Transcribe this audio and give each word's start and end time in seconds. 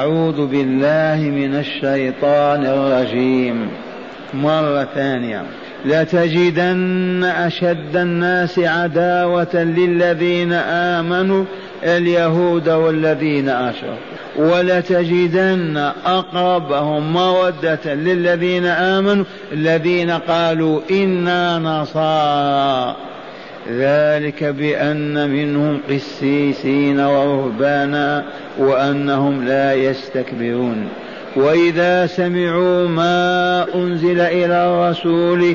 أعوذ 0.00 0.46
بالله 0.46 1.30
من 1.30 1.54
الشيطان 1.54 2.66
الرجيم. 2.66 3.68
مرة 4.34 4.88
ثانية. 4.94 5.42
لتجدن 5.84 7.24
أشد 7.24 7.96
الناس 7.96 8.58
عداوة 8.58 9.54
للذين 9.54 10.52
آمنوا 10.52 11.44
اليهود 11.82 12.68
والذين 12.68 13.48
أشركوا. 13.48 14.10
ولتجدن 14.38 15.90
أقربهم 16.06 17.12
مودة 17.12 17.94
للذين 17.94 18.66
آمنوا 18.66 19.24
الذين 19.52 20.10
قالوا 20.10 20.80
إنا 20.90 21.58
نصارى. 21.58 23.09
ذلك 23.68 24.44
بأن 24.44 25.30
منهم 25.30 25.80
قسيسين 25.90 27.00
ورهبانا 27.00 28.24
وأنهم 28.58 29.44
لا 29.44 29.74
يستكبرون. 29.74 30.88
وإذا 31.36 32.06
سمعوا 32.06 32.88
ما 32.88 33.66
أنزل 33.74 34.20
إلى 34.20 34.66
الرسول 34.66 35.54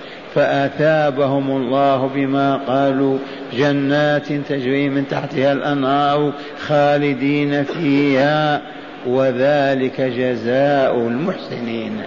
فأثابهم 0.35 1.51
الله 1.51 2.09
بما 2.15 2.55
قالوا. 2.55 3.17
جنات 3.57 4.33
تجري 4.49 4.89
من 4.89 5.07
تحتها 5.07 5.51
الأنهار 5.51 6.33
خالدين 6.67 7.63
فيها 7.63 8.61
وذلك 9.07 10.01
جزاء 10.01 10.97
المحسنين. 10.97 12.01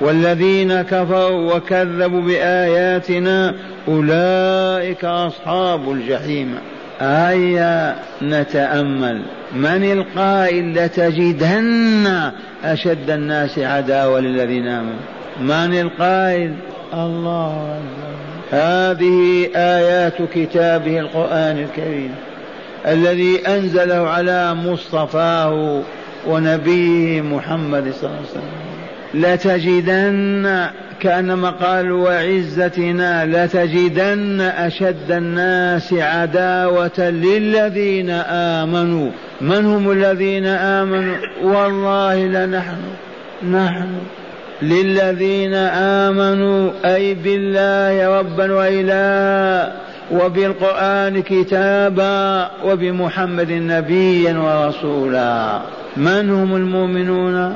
والذين 0.00 0.82
كفروا 0.82 1.54
وكذبوا 1.54 2.20
بآياتنا 2.20 3.54
أولئك 3.88 5.04
أصحاب 5.04 5.92
الجحيم. 5.92 6.54
هيا 7.00 7.96
نتأمل. 8.22 9.22
من 9.54 9.92
القائل 9.92 10.74
لتجدن 10.74 12.30
أشد 12.64 13.10
الناس 13.10 13.58
عداوة 13.58 14.20
للذين 14.20 14.68
آمنوا؟ 14.68 15.00
من 15.40 15.80
القائل؟ 15.80 16.54
الله 16.94 17.78
أكبر. 17.78 18.10
هذه 18.50 19.48
آيات 19.56 20.22
كتابه 20.34 21.00
القرآن 21.00 21.58
الكريم 21.58 22.14
الذي 22.86 23.46
أنزله 23.48 24.08
على 24.08 24.54
مصطفاه 24.54 25.82
ونبيه 26.26 27.20
محمد 27.20 27.92
صلى 27.92 28.10
الله 28.10 28.16
عليه 28.16 28.30
وسلم. 28.30 28.70
لتجدن 29.14 30.66
كأنما 31.00 31.50
قال 31.50 31.92
وعزتنا 31.92 33.26
لتجدن 33.26 34.40
أشد 34.40 35.10
الناس 35.10 35.92
عداوة 35.92 36.98
للذين 36.98 38.10
آمنوا. 38.60 39.10
من 39.40 39.66
هم 39.66 39.90
الذين 39.90 40.46
آمنوا؟ 40.46 41.16
والله 41.42 42.26
لنحن 42.26 42.78
نحن. 43.50 43.88
للذين 44.62 45.54
آمنوا 45.54 46.70
أي 46.84 47.14
بالله 47.14 48.18
ربا 48.18 48.52
وإلها 48.52 49.72
وبالقرآن 50.12 51.22
كتابا 51.22 52.50
وبمحمد 52.64 53.52
نبيا 53.52 54.38
ورسولا. 54.38 55.60
من 55.96 56.30
هم 56.30 56.56
المؤمنون؟ 56.56 57.54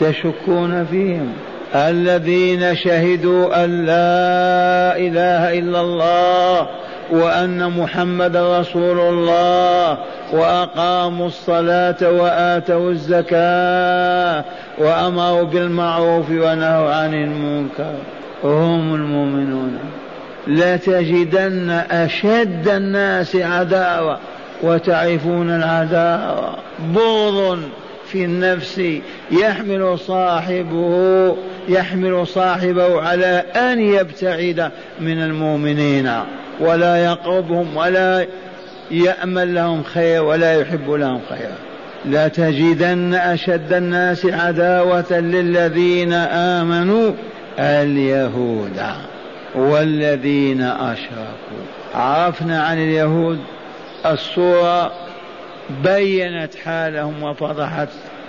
تشكون 0.00 0.84
فيهم. 0.84 1.32
الذين 1.74 2.74
شهدوا 2.74 3.64
أن 3.64 3.86
لا 3.86 4.96
إله 4.96 5.58
إلا 5.58 5.80
الله 5.80 6.68
وأن 7.12 7.70
محمد 7.70 8.36
رسول 8.36 9.00
الله 9.00 9.98
وأقاموا 10.32 11.26
الصلاة 11.26 12.10
وآتوا 12.10 12.90
الزكاة 12.90 14.44
وأمروا 14.78 15.42
بالمعروف 15.42 16.30
ونهوا 16.30 16.94
عن 16.94 17.14
المنكر. 17.14 17.94
هم 18.44 18.94
المؤمنون. 18.94 19.78
لتجدن 20.46 21.70
أشد 21.90 22.68
الناس 22.68 23.36
عداوة 23.36 24.18
وتعرفون 24.62 25.50
العداوة. 25.50 26.54
بغض 26.94 27.58
في 28.06 28.24
النفس 28.24 28.82
يحمل 29.30 29.98
صاحبه 29.98 31.36
يحمل 31.68 32.26
صاحبه 32.26 33.02
على 33.02 33.44
أن 33.56 33.80
يبتعد 33.80 34.70
من 35.00 35.22
المؤمنين. 35.22 36.10
ولا 36.60 37.04
يقربهم 37.04 37.76
ولا 37.76 38.26
يأمل 38.90 39.54
لهم 39.54 39.82
خير 39.82 40.22
ولا 40.24 40.60
يحب 40.60 40.90
لهم 40.90 41.20
خيرا. 41.28 41.56
لتجدن 42.04 43.14
أشد 43.14 43.72
الناس 43.72 44.26
عداوة 44.26 45.12
للذين 45.12 46.12
آمنوا 46.12 47.12
اليهود 47.58 48.80
والذين 49.54 50.62
أشركوا. 50.62 51.64
عرفنا 51.94 52.62
عن 52.62 52.78
اليهود 52.78 53.38
الصورة 54.06 54.92
بينت 55.84 56.54
حالهم 56.64 57.22
وفضحت 57.22 57.88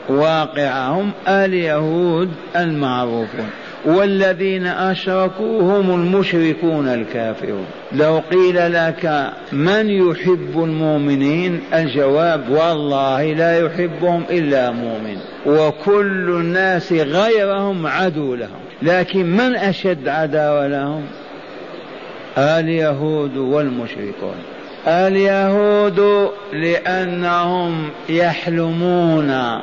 واقعهم 0.09 1.11
اليهود 1.27 2.29
المعروفون. 2.55 3.49
والذين 3.85 4.67
أشركوا 4.67 5.61
هم 5.61 5.89
المشركون 5.91 6.87
الكافرون. 6.87 7.65
لو 7.91 8.21
قيل 8.31 8.73
لك 8.73 9.31
من 9.51 9.89
يحب 9.89 10.63
المؤمنين 10.63 11.59
الجواب 11.73 12.49
والله 12.49 13.33
لا 13.33 13.59
يحبهم 13.59 14.23
إلا 14.29 14.71
مؤمن 14.71 15.17
وكل 15.45 16.29
الناس 16.29 16.93
غيرهم 16.93 17.87
عدو 17.87 18.35
لهم. 18.35 18.59
لكن 18.81 19.25
من 19.25 19.55
أشد 19.55 20.07
عداوة 20.07 20.67
لهم؟ 20.67 21.03
اليهود 22.37 23.37
والمشركون. 23.37 24.35
اليهود 24.87 26.29
لأنهم 26.53 27.89
يحلمون 28.09 29.61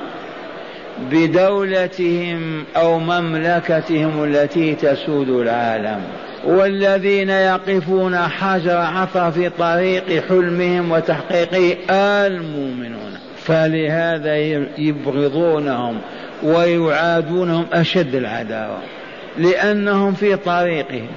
بدولتهم 1.11 2.65
أو 2.77 2.99
مملكتهم 2.99 4.25
التي 4.25 4.75
تسود 4.75 5.29
العالم. 5.29 6.01
والذين 6.45 7.31
يقفون 7.31 8.17
حجر 8.17 8.77
عثر 8.77 9.31
في 9.31 9.49
طريق 9.49 10.29
حلمهم 10.29 10.93
وتحقيقه 10.93 12.27
المؤمنون. 12.27 13.19
فلهذا 13.37 14.37
يبغضونهم 14.79 15.99
ويعادونهم 16.43 17.67
أشد 17.73 18.15
العداوة. 18.15 18.79
لأنهم 19.39 20.13
في 20.13 20.37
طريقهم. 20.37 21.09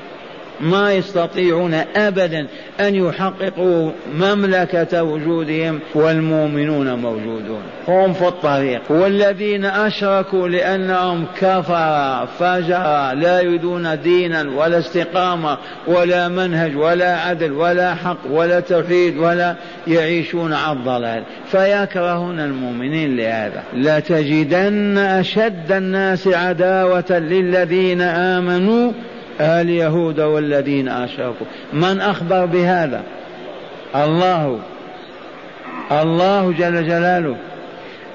ما 0.62 0.94
يستطيعون 0.94 1.74
ابدا 1.96 2.48
أن 2.80 2.96
يحققوا 2.96 3.92
مملكة 4.16 5.04
وجودهم 5.04 5.80
والمؤمنون 5.96 6.94
موجودون. 6.94 7.62
هم 7.88 8.14
في 8.14 8.28
الطريق. 8.28 8.82
والذين 8.90 9.66
أشركوا 9.66 10.48
لأنهم 10.48 11.26
كفر 11.42 12.28
فجر 12.40 13.12
لا 13.14 13.42
يريدون 13.42 14.02
دينا 14.02 14.50
ولا 14.58 14.80
استقامة 14.80 15.58
ولا 15.88 16.28
منهج 16.28 16.78
ولا 16.78 17.18
عدل 17.18 17.52
ولا 17.52 17.96
حق 17.96 18.18
ولا 18.30 18.60
توحيد 18.60 19.18
ولا 19.18 19.56
يعيشون 19.88 20.54
على 20.54 20.78
الضلال. 20.78 21.24
فيكرهون 21.52 22.40
المؤمنين 22.40 23.18
لهذا. 23.18 23.64
لتجدن 23.74 24.98
أشد 24.98 25.72
الناس 25.72 26.28
عداوة 26.28 27.12
للذين 27.12 28.02
آمنوا 28.02 28.92
اليهود 29.42 30.20
والذين 30.20 30.88
أشركوا 30.88 31.48
من 31.74 32.02
أخبر 32.02 32.46
بهذا؟ 32.46 33.04
الله. 33.96 34.60
الله 35.92 36.52
جل 36.52 36.88
جلاله. 36.88 37.36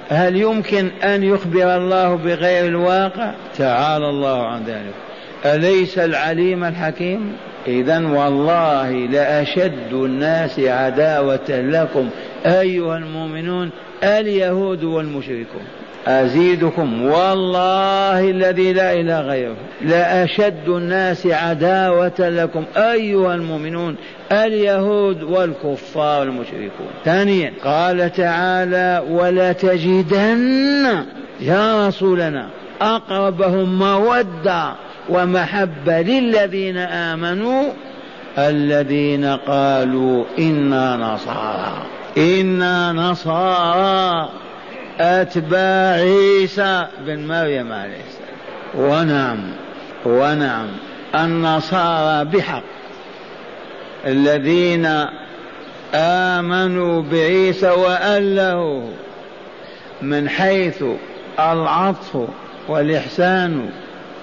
هل 0.08 0.36
يمكن 0.36 0.88
أن 1.04 1.22
يخبر 1.22 1.76
الله 1.76 2.14
بغير 2.14 2.66
الواقع؟ 2.66 3.34
تعالى 3.58 4.08
الله 4.08 4.46
عن 4.46 4.64
ذلك. 4.64 4.94
أليس 5.44 5.98
العليم 5.98 6.64
الحكيم؟ 6.64 7.32
إذا 7.66 8.06
والله 8.06 8.90
لأشد 8.90 9.92
الناس 9.92 10.60
عداوة 10.60 11.48
لكم 11.48 12.08
أيها 12.46 12.96
المؤمنون 12.96 13.70
اليهود 14.02 14.84
والمشركون. 14.84 15.64
أزيدكم. 16.06 17.02
والله 17.02 18.30
الذي 18.30 18.72
لا 18.72 18.92
إله 18.92 19.20
غيره. 19.20 19.56
لأشد 19.80 20.68
الناس 20.68 21.26
عداوة 21.26 22.12
لكم. 22.18 22.64
أيها 22.76 23.34
المؤمنون 23.34 23.96
اليهود 24.32 25.22
والكفار 25.22 26.22
المشركون. 26.22 26.88
ثانيا 27.04 27.52
قال 27.64 28.12
تعالى 28.12 29.02
ولا 29.10 29.52
تجدن 29.52 31.04
يا 31.40 31.88
رسولنا 31.88 32.48
أقربهم 32.80 33.78
مودة 33.78 34.72
ومحبة 35.08 36.00
للذين 36.02 36.76
آمنوا. 36.76 37.64
الذين 38.38 39.24
قالوا 39.24 40.24
إنا 40.38 40.96
نصارى 40.96 41.82
إنا 42.18 42.92
نصارى. 42.92 44.28
أتباع 45.00 45.92
عيسى 45.92 46.86
بن 46.98 47.26
مريم 47.26 47.72
عليه 47.72 48.00
السلام. 48.06 48.36
ونعم 48.74 49.38
ونعم. 50.04 50.68
النصارى 51.14 52.24
بحق. 52.24 52.62
الذين 54.06 55.06
آمنوا 55.94 57.02
بعيسى 57.02 57.70
وألهوه 57.70 58.90
من 60.02 60.28
حيث 60.28 60.84
العطف 61.38 62.28
والإحسان 62.68 63.70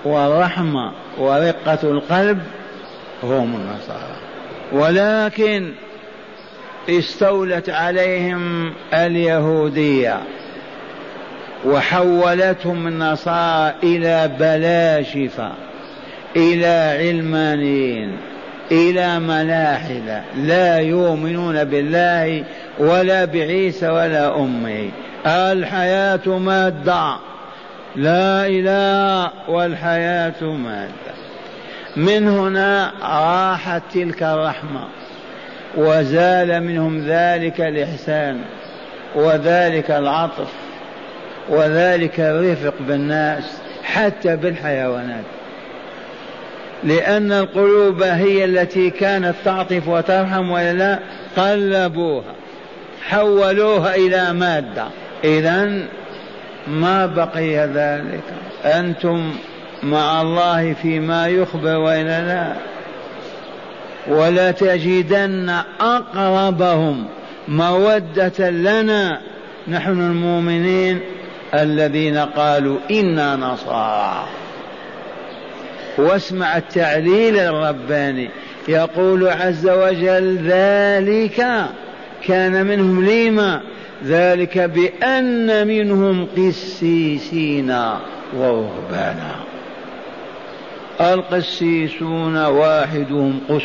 والرحمة 0.05 0.91
ورقة 1.17 1.79
القلب 1.83 2.39
هم 3.23 3.55
النصارى. 3.55 4.15
ولكن 4.71 5.71
استولت 6.89 7.69
عليهم 7.69 8.73
اليهودية. 8.93 10.21
وحولتهم 11.65 12.87
النصارى 12.87 13.73
إلى 13.83 14.31
بلاشفة 14.39 15.51
إلى 16.35 16.97
علمانيين 16.99 18.17
إلى 18.71 19.19
ملاحدة. 19.19 20.21
لا 20.37 20.79
يؤمنون 20.79 21.63
بالله 21.63 22.43
ولا 22.79 23.25
بعيسى 23.25 23.87
ولا 23.87 24.35
أمه. 24.35 24.89
الحياة 25.25 26.27
مادة. 26.27 27.15
لا 27.95 28.47
إله 28.47 29.31
والحياة 29.49 30.43
مادة. 30.43 31.13
من 31.95 32.27
هنا 32.27 32.91
راحت 33.01 33.81
تلك 33.93 34.23
الرحمة 34.23 34.87
وزال 35.77 36.63
منهم 36.63 37.05
ذلك 37.07 37.61
الإحسان 37.61 38.41
وذلك 39.15 39.91
العطف. 39.91 40.62
وذلك 41.49 42.19
الرفق 42.19 42.73
بالناس 42.87 43.43
حتى 43.83 44.35
بالحيوانات. 44.35 45.23
لأن 46.83 47.31
القلوب 47.31 48.03
هي 48.03 48.45
التي 48.45 48.89
كانت 48.89 49.35
تعطف 49.45 49.87
وترحم 49.87 50.51
ولا 50.51 50.99
قلبوها 51.37 52.33
حولوها 53.09 53.95
إلى 53.95 54.33
مادة. 54.33 54.85
إذا 55.23 55.79
ما 56.67 57.05
بقي 57.05 57.57
ذلك؟ 57.57 58.23
أنتم 58.65 59.33
مع 59.83 60.21
الله 60.21 60.73
فيما 60.73 61.27
يخبر 61.27 61.77
وإلا 61.77 62.21
لا. 62.21 62.53
ولا 64.07 64.51
تجدن 64.51 65.55
أقربهم 65.79 67.05
مودة 67.47 68.49
لنا. 68.49 69.21
نحن 69.67 69.91
المؤمنين 69.91 70.99
الذين 71.53 72.17
قالوا 72.17 72.77
إنا 72.91 73.35
نصارى. 73.35 74.25
واسمع 75.97 76.57
التعليل 76.57 77.37
الرباني. 77.37 78.29
يقول 78.67 79.27
عز 79.27 79.69
وجل 79.69 80.37
ذلك 80.47 81.65
كان 82.27 82.65
منهم 82.65 83.05
لما 83.05 83.61
ذلك 84.05 84.57
بأن 84.57 85.67
منهم 85.67 86.27
قسيسين 86.37 87.75
ورهبانا 88.37 89.35
القسيسون 91.01 92.45
واحدهم 92.45 93.39
قس 93.49 93.63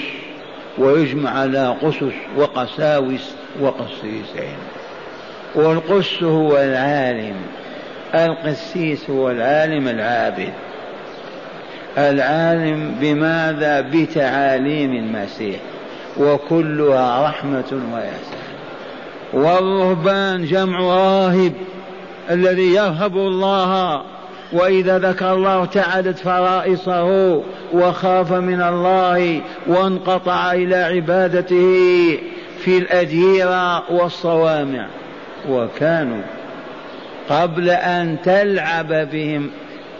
ويجمع 0.78 1.30
على 1.30 1.76
قسس 1.82 2.14
وقساوس 2.36 3.30
وقسيسين. 3.60 4.58
والقس 5.54 6.22
هو 6.22 6.56
العالم. 6.56 7.36
القسيس 8.14 9.10
هو 9.10 9.30
العالم 9.30 9.88
العابد. 9.88 10.52
العالم 11.98 12.94
بماذا؟ 13.00 13.80
بتعاليم 13.80 14.92
المسيح. 14.92 15.60
وكلها 16.20 17.28
رحمة 17.28 17.82
وإحسان 17.92 18.48
والرهبان 19.32 20.44
جمع 20.44 20.78
راهب 20.80 21.52
الذي 22.30 22.74
يرهب 22.74 23.16
الله. 23.16 24.02
وإذا 24.52 24.98
ذكر 24.98 25.34
الله 25.34 25.64
تعدت 25.64 26.18
فرائصه 26.18 27.42
وخاف 27.72 28.32
من 28.32 28.62
الله 28.62 29.40
وانقطع 29.66 30.52
إلى 30.52 30.76
عبادته 30.76 32.18
في 32.58 32.78
الأديرة 32.78 33.92
والصوامع. 33.92 34.86
وكانوا 35.48 36.22
قبل 37.28 37.70
أن 37.70 38.16
تلعب 38.24 38.92
بهم 38.92 39.50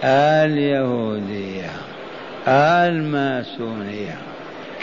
اليهودية 0.05 1.71
الماسونية 2.49 4.15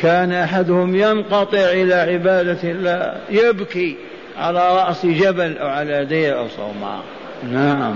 كان 0.01 0.31
أحدهم 0.31 0.95
ينقطع 0.95 1.57
إلى 1.57 1.93
عبادة 1.93 2.57
الله 2.63 3.15
يبكي 3.29 3.97
على 4.37 4.75
رأس 4.75 5.05
جبل 5.05 5.57
أو 5.57 5.67
على 5.67 6.05
دير 6.05 6.37
أو 6.37 6.47
صومعة. 6.47 7.03
نعم. 7.51 7.95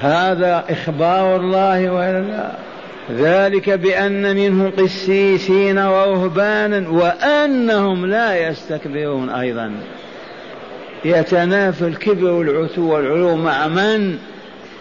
هذا 0.00 0.64
إخبار 0.70 1.36
الله 1.36 1.90
وإلا 1.90 2.50
ذلك 3.12 3.70
بأن 3.70 4.36
منهم 4.36 4.70
قسيسين 4.70 5.78
ورهبانا 5.78 6.88
وأنهم 6.88 8.06
لا 8.06 8.48
يستكبرون 8.48 9.30
أيضا. 9.30 9.72
يتنافى 11.04 11.86
الكبر 11.86 12.30
والعتو 12.30 12.94
والعلو 12.94 13.36
مع 13.36 13.68
من 13.68 14.18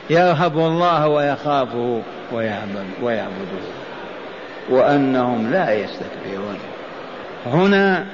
يرهب 0.09 0.57
الله 0.57 1.07
ويخافه 1.07 2.01
ويعبد 2.33 2.85
ويعبده. 3.03 3.63
وأنهم 4.69 5.51
لا 5.51 5.73
يستكبرون. 5.73 6.57
هنا 7.45 8.05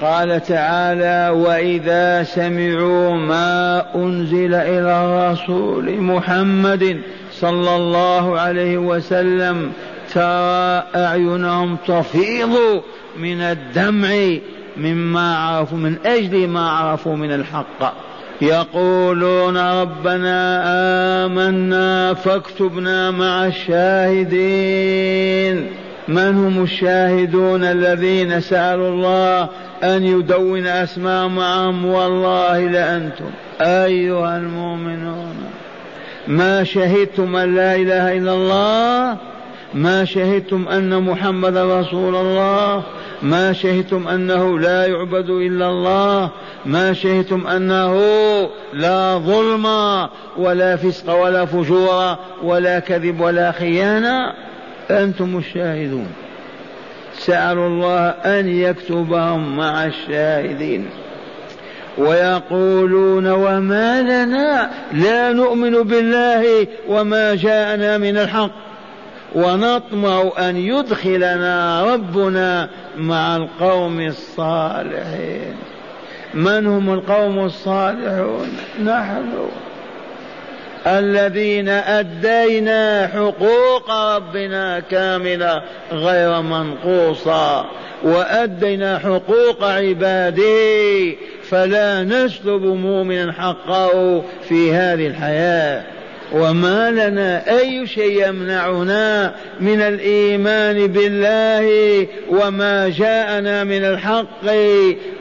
قال 0.00 0.42
تعالى 0.42 1.28
وإذا 1.38 2.22
سمعوا 2.22 3.14
ما 3.14 3.84
أنزل 3.94 4.54
إلى 4.54 5.04
الرسول 5.04 6.00
محمد 6.00 7.00
صلى 7.32 7.76
الله 7.76 8.40
عليه 8.40 8.78
وسلم 8.78 9.72
ترى 10.14 10.82
أعينهم 10.96 11.76
تفيض 11.86 12.82
من 13.18 13.40
الدمع 13.40 14.38
مما 14.78 15.36
عرفوا 15.36 15.78
من 15.78 15.96
أجل 16.06 16.48
ما 16.48 16.70
عرفوا 16.70 17.16
من 17.16 17.32
الحق. 17.32 17.94
يقولون 18.40 19.56
ربنا 19.56 20.62
آمنا 21.26 22.14
فاكتبنا 22.14 23.10
مع 23.10 23.46
الشاهدين. 23.46 24.86
من 26.08 26.34
هم 26.34 26.62
الشاهدون 26.62 27.64
الذين 27.64 28.40
سألوا 28.40 28.88
الله 28.88 29.48
أن 29.82 30.02
يدون 30.02 30.66
أسماء 30.66 31.28
معهم؟ 31.28 31.86
والله 31.86 32.60
لأنتم 32.60 33.30
أيها 33.60 34.36
المؤمنون. 34.36 35.36
ما 36.28 36.64
شهدتم 36.64 37.36
أن 37.36 37.54
لا 37.54 37.74
إله 37.74 38.16
إلا 38.18 38.34
الله 38.34 39.16
ما 39.74 40.04
شهدتم 40.04 40.68
أن 40.68 41.02
محمد 41.02 41.56
رسول 41.56 42.16
الله 42.16 42.82
ما 43.22 43.52
شهدتم 43.52 44.08
أنه 44.08 44.58
لا 44.58 44.86
يعبد 44.86 45.30
إلا 45.30 45.70
الله 45.70 46.30
ما 46.66 46.92
شهدتم 46.92 47.46
أنه 47.46 48.00
لا 48.72 49.18
ظلم 49.18 49.66
ولا 50.36 50.76
فسق 50.76 51.14
ولا 51.14 51.44
فجور 51.44 52.16
ولا 52.42 52.78
كذب 52.78 53.20
ولا 53.20 53.52
خيانة. 53.52 54.32
أنتم 54.90 55.38
الشاهدون. 55.38 56.08
سألوا 57.18 57.66
الله 57.66 58.08
أن 58.08 58.48
يكتبهم 58.48 59.56
مع 59.56 59.84
الشاهدين. 59.84 60.88
ويقولون 61.98 63.26
وما 63.26 64.02
لنا 64.02 64.70
لا 64.92 65.32
نؤمن 65.32 65.82
بالله 65.82 66.66
وما 66.88 67.34
جاءنا 67.34 67.98
من 67.98 68.16
الحق. 68.16 68.65
ونطمع 69.34 70.30
أن 70.38 70.56
يدخلنا 70.56 71.84
ربنا 71.84 72.68
مع 72.96 73.36
القوم 73.36 74.00
الصالحين. 74.00 75.54
من 76.34 76.66
هم 76.66 76.94
القوم 76.94 77.44
الصالحون؟ 77.44 78.48
نحن. 78.84 79.48
الذين 80.86 81.68
أدينا 81.68 83.06
حقوق 83.06 83.90
ربنا 83.90 84.80
كاملة 84.80 85.62
غير 85.92 86.42
منقوصة 86.42 87.64
وأدينا 88.02 88.98
حقوق 88.98 89.64
عباده 89.64 91.14
فلا 91.42 92.04
نسلب 92.04 92.62
مؤمنا 92.62 93.32
حقه 93.32 94.22
في 94.48 94.74
هذه 94.74 95.06
الحياة. 95.06 95.95
وما 96.32 96.90
لنا 96.90 97.58
أي 97.58 97.86
شيء 97.86 98.28
يمنعنا 98.28 99.34
من 99.60 99.80
الإيمان 99.80 100.86
بالله 100.86 102.06
وما 102.28 102.88
جاءنا 102.88 103.64
من 103.64 103.84
الحق 103.84 104.46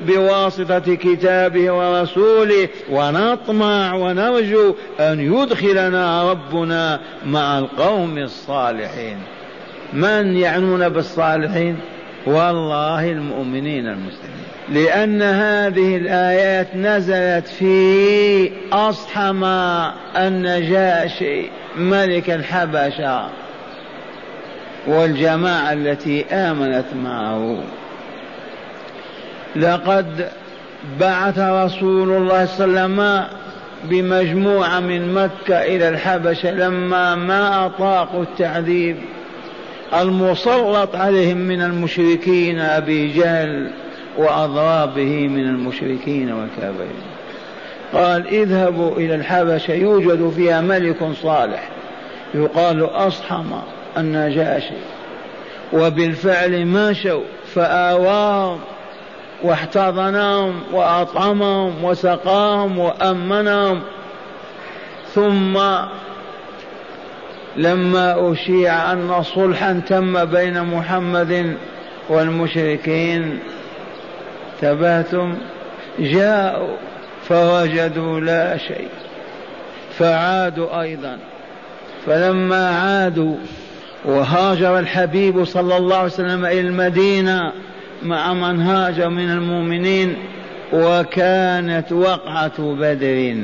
بواسطة 0.07 0.95
كتابه 0.95 1.71
ورسوله. 1.71 2.67
ونطمع 2.91 3.93
ونرجو 3.93 4.75
أن 4.99 5.33
يدخلنا 5.33 6.31
ربنا 6.31 6.99
مع 7.25 7.59
القوم 7.59 8.17
الصالحين. 8.17 9.17
من 9.93 10.37
يعنون 10.37 10.89
بالصالحين؟ 10.89 11.77
والله 12.27 13.11
المؤمنين 13.11 13.87
المسلمين. 13.87 14.44
لأن 14.69 15.21
هذه 15.21 15.97
الآيات 15.97 16.75
نزلت 16.75 17.47
في 17.47 18.51
أصحم 18.71 19.43
النجاشي 20.17 21.49
ملك 21.77 22.29
الحبشة 22.29 23.29
والجماعة 24.87 25.73
التي 25.73 26.25
آمنت 26.25 26.85
معه. 27.03 27.57
لقد 29.55 30.29
بعث 30.99 31.39
رسول 31.39 32.11
الله 32.11 32.45
صلى 32.45 32.65
الله 32.65 32.81
عليه 32.81 32.93
وسلم 32.93 33.27
بمجموعة 33.83 34.79
من 34.79 35.13
مكة 35.13 35.61
إلى 35.63 35.89
الحبشة 35.89 36.51
لما 36.51 37.15
ما 37.15 37.65
أطاقوا 37.65 38.23
التعذيب 38.23 38.97
المسلط 39.93 40.95
عليهم 40.95 41.37
من 41.37 41.61
المشركين 41.61 42.59
أبي 42.59 43.07
جهل. 43.07 43.71
وأضرابه 44.17 45.27
من 45.27 45.45
المشركين 45.47 46.31
والكافرين. 46.31 47.01
قال 47.93 48.27
اذهبوا 48.27 48.97
إلى 48.97 49.15
الحبشة 49.15 49.73
يوجد 49.73 50.29
فيها 50.35 50.61
ملك 50.61 50.97
صالح. 51.23 51.69
يقال 52.33 52.85
أصحم 52.85 53.45
النجاشي 53.97 54.75
وبالفعل 55.73 56.65
مشوا 56.65 57.21
فآواهم 57.53 58.59
واحتضنهم 59.43 60.61
وأطعمهم 60.73 61.83
وسقاهم 61.83 62.79
وأمنهم. 62.79 63.81
ثم 65.13 65.59
لما 67.57 68.31
أشيع 68.31 68.91
أن 68.91 69.23
صلحا 69.23 69.81
تم 69.87 70.25
بين 70.25 70.63
محمد 70.63 71.57
والمشركين 72.09 73.39
تباتم 74.61 75.35
جاءوا 75.99 76.75
فوجدوا 77.23 78.19
لا 78.19 78.57
شيء 78.57 78.89
فعادوا 79.97 80.81
أيضا 80.81 81.17
فلما 82.05 82.69
عادوا 82.69 83.35
وهاجر 84.05 84.79
الحبيب 84.79 85.43
صلى 85.43 85.77
الله 85.77 85.95
عليه 85.95 86.05
وسلم 86.05 86.45
إلى 86.45 86.59
المدينة 86.59 87.51
مع 88.03 88.33
من 88.33 88.61
هاجر 88.61 89.09
من 89.09 89.31
المؤمنين 89.31 90.15
وكانت 90.73 91.91
وقعة 91.91 92.59
بدر 92.59 93.35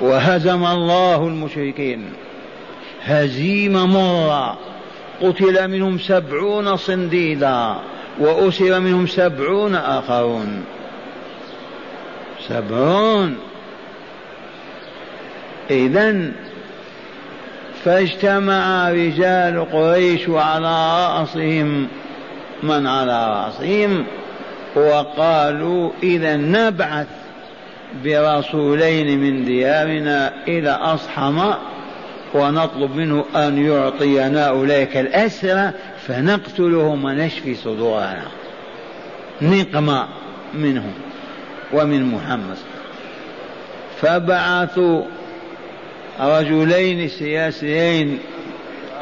وهزم 0.00 0.64
الله 0.64 1.26
المشركين. 1.26 2.04
هزيمة 3.04 3.86
مرة 3.86 4.58
قتل 5.22 5.68
منهم 5.68 5.98
سبعون 5.98 6.76
صنديدا. 6.76 7.76
وأسر 8.18 8.80
منهم 8.80 9.06
سبعون 9.06 9.74
آخرون. 9.74 10.64
سبعون. 12.48 13.38
إذا 15.70 16.32
فاجتمع 17.84 18.90
رجال 18.90 19.66
قريش 19.72 20.28
وعلى 20.28 21.06
رأسهم. 21.06 21.88
من 22.62 22.86
على 22.86 23.26
رأسهم؟ 23.26 24.04
وقالوا 24.76 25.90
إذا 26.02 26.36
نبعث 26.36 27.06
برسولين 28.04 29.18
من 29.18 29.44
ديارنا 29.44 30.32
إلى 30.48 30.70
أصحم 30.70 31.52
ونطلب 32.34 32.96
منه 32.96 33.24
أن 33.36 33.66
يعطينا 33.66 34.48
أولئك 34.48 34.96
الأسرى 34.96 35.70
فنقتلهم 36.06 37.04
ونشفي 37.04 37.54
صدورنا 37.54 38.26
نقمة 39.42 40.08
منهم 40.54 40.92
ومن 41.72 42.04
محمد. 42.04 42.56
فبعثوا 44.00 45.02
رجلين 46.20 47.08
سياسيين 47.08 48.18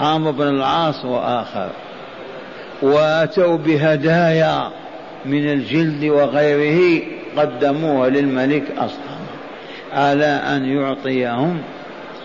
عمرو 0.00 0.32
بن 0.32 0.48
العاص 0.48 1.04
وآخر 1.04 1.70
وأتوا 2.82 3.56
بهدايا 3.56 4.70
من 5.24 5.52
الجلد 5.52 6.04
وغيره 6.04 7.02
قدموها 7.36 8.08
للملك 8.08 8.64
أصحاب 8.78 9.20
على 9.92 10.26
أن 10.26 10.64
يعطيهم. 10.64 11.62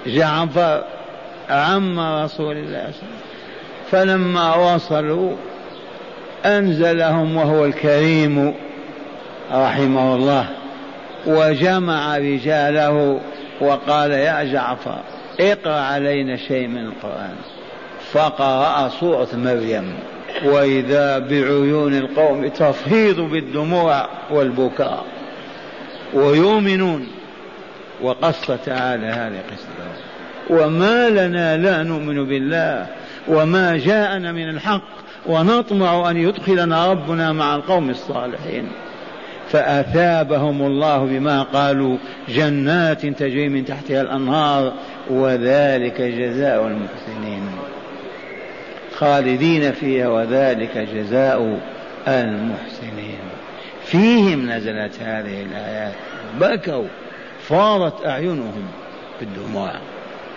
جعفر 0.08 0.84
عم 1.50 2.00
رسول 2.00 2.58
الله 2.58 2.66
صلى 2.68 2.68
الله 2.68 2.80
عليه 2.80 2.90
وسلم. 2.90 3.20
فلما 3.92 4.56
وصلوا 4.56 5.36
أنزلهم 6.46 7.38
وهو 7.38 7.66
الكريم 7.66 8.54
رحمه 9.52 10.16
الله 10.16 10.46
وجمع 11.26 12.18
رجاله 12.18 13.20
وقال 13.62 14.12
يا 14.12 14.44
جعفر 14.44 15.00
اقرأ 15.40 15.80
علينا 15.80 16.38
شيء 16.38 16.68
من 16.68 16.86
القرآن. 16.86 17.36
فقرأ 18.12 18.90
سورة 19.00 19.28
مريم. 19.34 19.94
وإذا 20.46 21.20
بعيون 21.20 21.98
القوم 21.98 22.48
تفيض 22.48 23.20
بالدموع 23.20 24.08
والبكاء. 24.32 25.06
ويؤمنون. 26.14 27.08
وقص 28.02 28.52
تعالى 28.66 29.08
هذه 29.08 29.42
قصة. 29.52 29.68
وما 30.50 31.10
لنا 31.10 31.58
لا 31.58 31.84
نؤمن 31.84 32.26
بالله 32.26 32.88
وما 33.28 33.78
جاءنا 33.78 34.32
من 34.32 34.50
الحق 34.50 34.82
ونطمع 35.26 36.10
أن 36.10 36.18
يدخلنا 36.18 36.92
ربنا 36.92 37.34
مع 37.34 37.56
القوم 37.56 37.90
الصالحين. 37.90 38.68
فأثابهم 39.50 40.62
الله 40.62 40.98
بما 40.98 41.44
قالوا 41.44 41.98
جنات 42.30 43.06
تجري 43.06 43.50
من 43.50 43.66
تحتها 43.66 44.02
الأنهار 44.02 44.74
وذلك 45.10 46.02
جزاء 46.02 46.68
المحسنين. 46.68 47.50
خالدين 48.96 49.72
فيها 49.72 50.08
وذلك 50.08 50.78
جزاء 50.78 51.60
المحسنين. 52.08 53.20
فيهم 53.86 54.52
نزلت 54.52 55.00
هذه 55.02 55.42
الآيات. 55.42 55.94
بكوا 56.40 56.88
فاضت 57.48 58.06
أعينهم 58.06 58.66
بالدموع. 59.20 59.72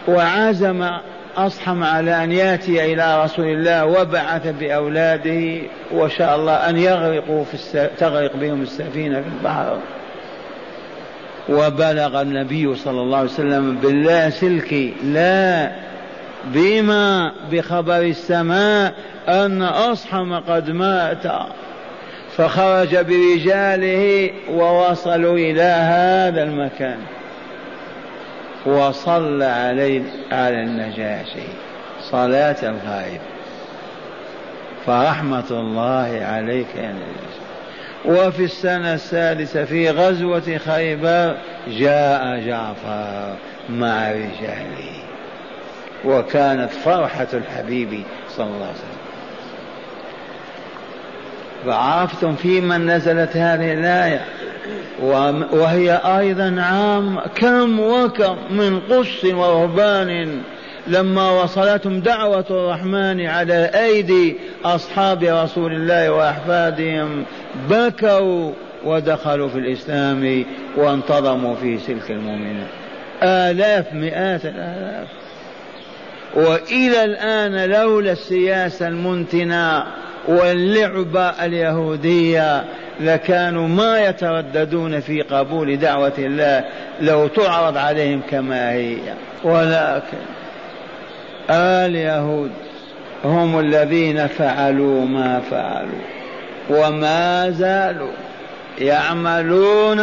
وعزم 0.08 0.90
أصحم 1.36 1.84
على 1.84 2.24
أن 2.24 2.32
يأتي 2.32 2.92
إلى 2.92 3.24
رسول 3.24 3.46
الله 3.46 3.86
وبعث 3.86 4.46
بأولاده 4.46 5.60
وشاء 5.94 6.36
الله 6.36 6.52
أن 6.52 6.76
يغرقوا 6.76 7.44
في 7.44 7.54
الس... 7.54 7.78
تغرق 7.98 8.36
بهم 8.36 8.62
السفينة 8.62 9.20
في 9.20 9.28
البحر. 9.38 9.78
وبلغ 11.48 12.22
النبي 12.22 12.76
صلى 12.76 13.00
الله 13.00 13.18
عليه 13.18 13.30
وسلم 13.30 13.76
باللاسلكي 13.76 14.94
لا 15.04 15.70
بما 16.44 17.32
بخبر 17.52 17.98
السماء 17.98 18.94
أن 19.28 19.62
أصحم 19.62 20.34
قد 20.34 20.70
مات. 20.70 21.22
فخرج 22.36 22.96
برجاله 22.96 24.30
ووصلوا 24.50 25.38
إلى 25.38 25.62
هذا 25.62 26.42
المكان. 26.42 26.98
وصلى 28.68 29.44
عليه 29.44 30.02
على 30.32 30.62
النجاشي 30.62 31.48
صلاة 32.00 32.56
الغائب. 32.62 33.20
فرحمة 34.86 35.44
الله 35.50 36.26
عليك 36.26 36.66
يا 36.76 36.92
نجاشي 36.92 37.38
وفي 38.04 38.44
السنة 38.44 38.94
السادسة 38.94 39.64
في 39.64 39.90
غزوة 39.90 40.58
خيبر 40.58 41.36
جاء 41.68 42.40
جعفر 42.40 43.34
مع 43.68 44.10
رجاله. 44.10 45.02
وكانت 46.04 46.70
فرحة 46.70 47.26
الحبيب 47.32 48.02
صلى 48.28 48.46
الله 48.46 48.66
عليه 48.66 48.74
وسلم. 48.74 48.98
فعرفتم 51.66 52.34
في 52.34 52.60
من 52.60 52.86
نزلت 52.86 53.36
هذه 53.36 53.72
الآية؟ 53.72 54.20
وهي 55.52 56.00
أيضا 56.04 56.56
عام 56.60 57.20
كم 57.34 57.80
وكم 57.80 58.36
من 58.50 58.80
قس 58.80 59.24
ورهبان. 59.24 60.40
لما 60.86 61.42
وصلتهم 61.42 62.00
دعوة 62.00 62.44
الرحمن 62.50 63.26
على 63.26 63.70
أيدي 63.74 64.36
أصحاب 64.64 65.22
رسول 65.22 65.72
الله 65.72 66.12
وأحفادهم 66.12 67.24
بكوا 67.70 68.52
ودخلوا 68.84 69.48
في 69.48 69.58
الإسلام 69.58 70.44
وانتظموا 70.76 71.54
في 71.54 71.78
سلك 71.78 72.10
المؤمنين. 72.10 72.66
آلاف 73.22 73.92
مئات 73.92 74.44
الآلاف. 74.44 75.08
وإلى 76.34 77.04
الآن 77.04 77.70
لولا 77.70 78.12
السياسة 78.12 78.88
المنتنة 78.88 79.84
واللعبة 80.28 81.28
اليهودية 81.28 82.64
لكانوا 83.00 83.68
ما 83.68 84.00
يترددون 84.00 85.00
في 85.00 85.22
قبول 85.22 85.76
دعوة 85.76 86.12
الله 86.18 86.64
لو 87.00 87.26
تعرض 87.26 87.76
عليهم 87.76 88.20
كما 88.30 88.72
هي. 88.72 88.96
ولكن 89.44 90.18
اليهود 91.50 92.50
هم 93.24 93.58
الذين 93.58 94.26
فعلوا 94.26 95.04
ما 95.04 95.40
فعلوا 95.40 96.02
وما 96.70 97.50
زالوا 97.50 98.12
يعملون 98.78 100.00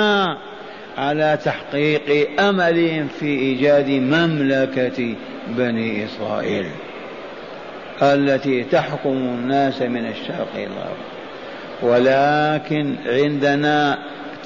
على 0.98 1.38
تحقيق 1.46 2.42
أملهم 2.42 3.08
في 3.20 3.26
إيجاد 3.26 3.90
مملكة 3.90 5.16
بني 5.48 6.06
إسرائيل. 6.06 6.66
التي 8.02 8.64
تحكم 8.64 9.10
الناس 9.10 9.82
من 9.82 10.06
الشرق 10.06 10.48
إلى 10.56 10.68
الغرب 10.68 10.98
ولكن 11.82 12.96
عندنا 13.06 13.98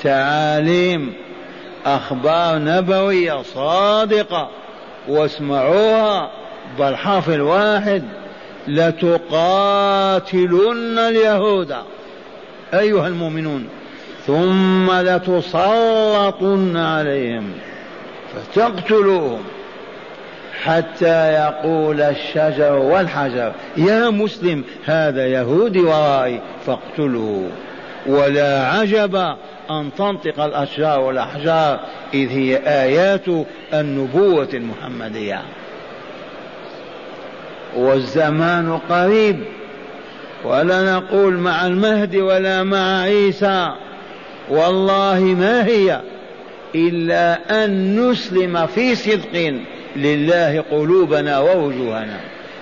تعاليم 0.04 1.14
أخبار 1.86 2.58
نبوية 2.58 3.42
صادقة 3.42 4.50
واسمعوها 5.08 6.32
بالحرف 6.80 7.30
الواحد 7.30 8.04
لتقاتلن 8.68 10.30
اليهود. 11.00 11.76
أيها 12.74 13.08
المؤمنون 13.08 13.68
ثم 14.28 14.92
لتسلطن 14.92 16.78
عليهم 16.78 17.52
فتقتلوهم. 18.34 19.44
حتى 20.64 21.34
يقول 21.34 22.02
الشجر 22.02 22.74
والحجر 22.74 23.52
يا 23.78 24.10
مسلم 24.10 24.64
هذا 24.86 25.28
يهودي 25.28 25.80
ورائي 25.80 26.42
فاقتلوه. 26.66 27.50
ولا 28.08 28.68
عجب 28.68 29.16
أن 29.70 29.90
تنطق 29.98 30.40
الأشجار 30.40 31.00
والأحجار 31.00 31.80
إذ 32.14 32.30
هي 32.30 32.58
آيات 32.58 33.26
النبوة 33.74 34.50
المحمدية. 34.54 35.42
والزمان 37.76 38.80
قريب 38.90 39.40
ولا 40.46 40.94
نقول 40.94 41.34
مع 41.34 41.68
المهدي 41.68 42.22
ولا 42.22 42.64
مع 42.64 43.02
عيسى. 43.02 43.72
والله 44.50 45.20
ما 45.20 45.66
هي 45.66 46.02
إلا 46.76 47.40
أن 47.66 48.00
نسلم 48.00 48.66
في 48.66 48.96
صدق. 48.96 49.54
لله 49.96 50.64
قلوبنا 50.72 51.40
ووجوهنا. 51.40 52.18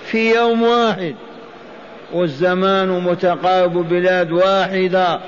في 0.05 0.35
يوم 0.35 0.63
واحد 0.63 1.15
والزمان 2.13 2.89
متقارب 2.89 3.89
بلاد 3.89 4.31
واحدة 4.31 5.19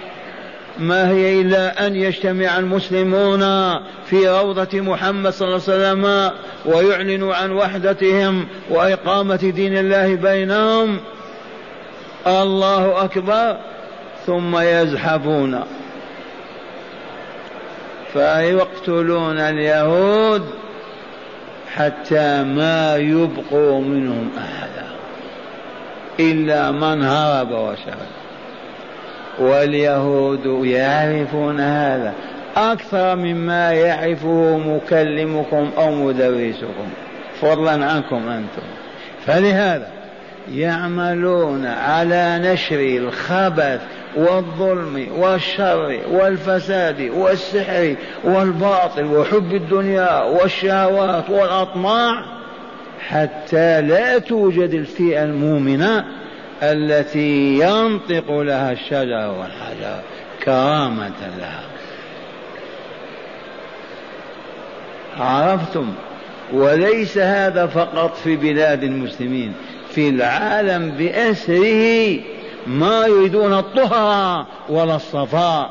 ما 0.80 1.10
هي 1.10 1.42
إلا 1.42 1.88
أن 1.88 1.96
يجتمع 1.96 2.60
المسلمون 2.60 3.40
في 4.06 4.30
روضة 4.30 4.80
محمد 4.82 5.34
صلى 5.34 5.48
الله 5.48 5.62
عليه 5.68 5.74
وسلم 5.74 6.32
ويعلنوا 6.66 7.36
عن 7.36 7.52
وحدتهم 7.52 8.48
وإقامة 8.70 9.36
دين 9.36 9.78
الله 9.78 10.16
بينهم. 10.16 10.98
الله 12.28 13.04
أكبر. 13.04 13.58
ثم 14.26 14.58
يزحفون. 14.58 15.64
فيقتلون 18.14 19.40
اليهود. 19.40 20.46
حتى 21.76 22.44
ما 22.44 22.96
يبقوا 22.96 23.82
منهم 23.82 24.30
أحدا 24.38 24.86
إلا 26.20 26.72
من 26.72 27.04
هرب 27.04 27.52
وشرد 27.52 28.10
واليهود 29.40 30.66
يعرفون 30.66 31.60
هذا. 31.60 32.14
أكثر 32.58 33.16
مما 33.16 33.72
يعرفه 33.72 34.58
مكلمكم 34.58 35.72
أو 35.78 35.92
مدرسكم. 35.92 36.90
فضلا 37.42 37.86
عنكم 37.86 38.30
أنتم. 38.30 38.68
فلهذا 39.26 39.99
يعملون 40.54 41.66
على 41.66 42.40
نشر 42.44 42.80
الخبث 42.80 43.82
والظلم 44.16 45.08
والشر 45.18 46.00
والفساد 46.12 47.02
والسحر 47.02 47.96
والباطل 48.24 49.06
وحب 49.06 49.54
الدنيا 49.54 50.24
والشهوات 50.24 51.30
والأطماع 51.30 52.26
حتى 53.08 53.82
لا 53.82 54.18
توجد 54.18 54.74
الفئة 54.74 55.24
المؤمنة 55.24 56.06
التي 56.64 57.60
ينطق 57.60 58.32
لها 58.42 58.72
الشجر 58.72 59.36
والحجر 59.40 60.00
كرامة 60.44 61.38
لها. 61.40 61.64
عرفتم؟ 65.18 65.94
وليس 66.54 67.18
هذا 67.18 67.68
فقط 67.68 68.16
في 68.16 68.36
بلاد 68.36 68.84
المسلمين. 68.84 69.54
في 70.00 70.10
العالم 70.10 70.92
بأسره 70.92 72.20
ما 72.68 73.06
يريدون 73.06 73.54
الطهر 73.54 74.46
ولا 74.70 74.96
الصفاء. 74.96 75.70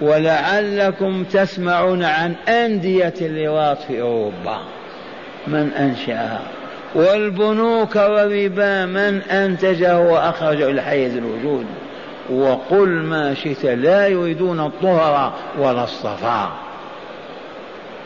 ولعلكم 0.00 1.24
تسمعون 1.24 2.04
عن 2.04 2.34
أندية 2.48 3.14
اللواط 3.20 3.78
في 3.78 4.00
أوروبا. 4.00 4.58
من 5.46 5.72
أنشأها؟ 5.72 6.40
والبنوك 6.94 7.96
والربا 7.96 8.86
من 8.86 9.22
أنتجه 9.22 9.98
وأخرجه 9.98 10.70
إلى 10.70 10.82
حيز 10.82 11.16
الوجود. 11.16 11.66
وقل 12.32 12.88
ما 12.88 13.34
شئت 13.34 13.64
لا 13.64 14.06
يريدون 14.06 14.60
الطهر 14.60 15.32
ولا 15.58 15.84
الصفاء. 15.84 16.50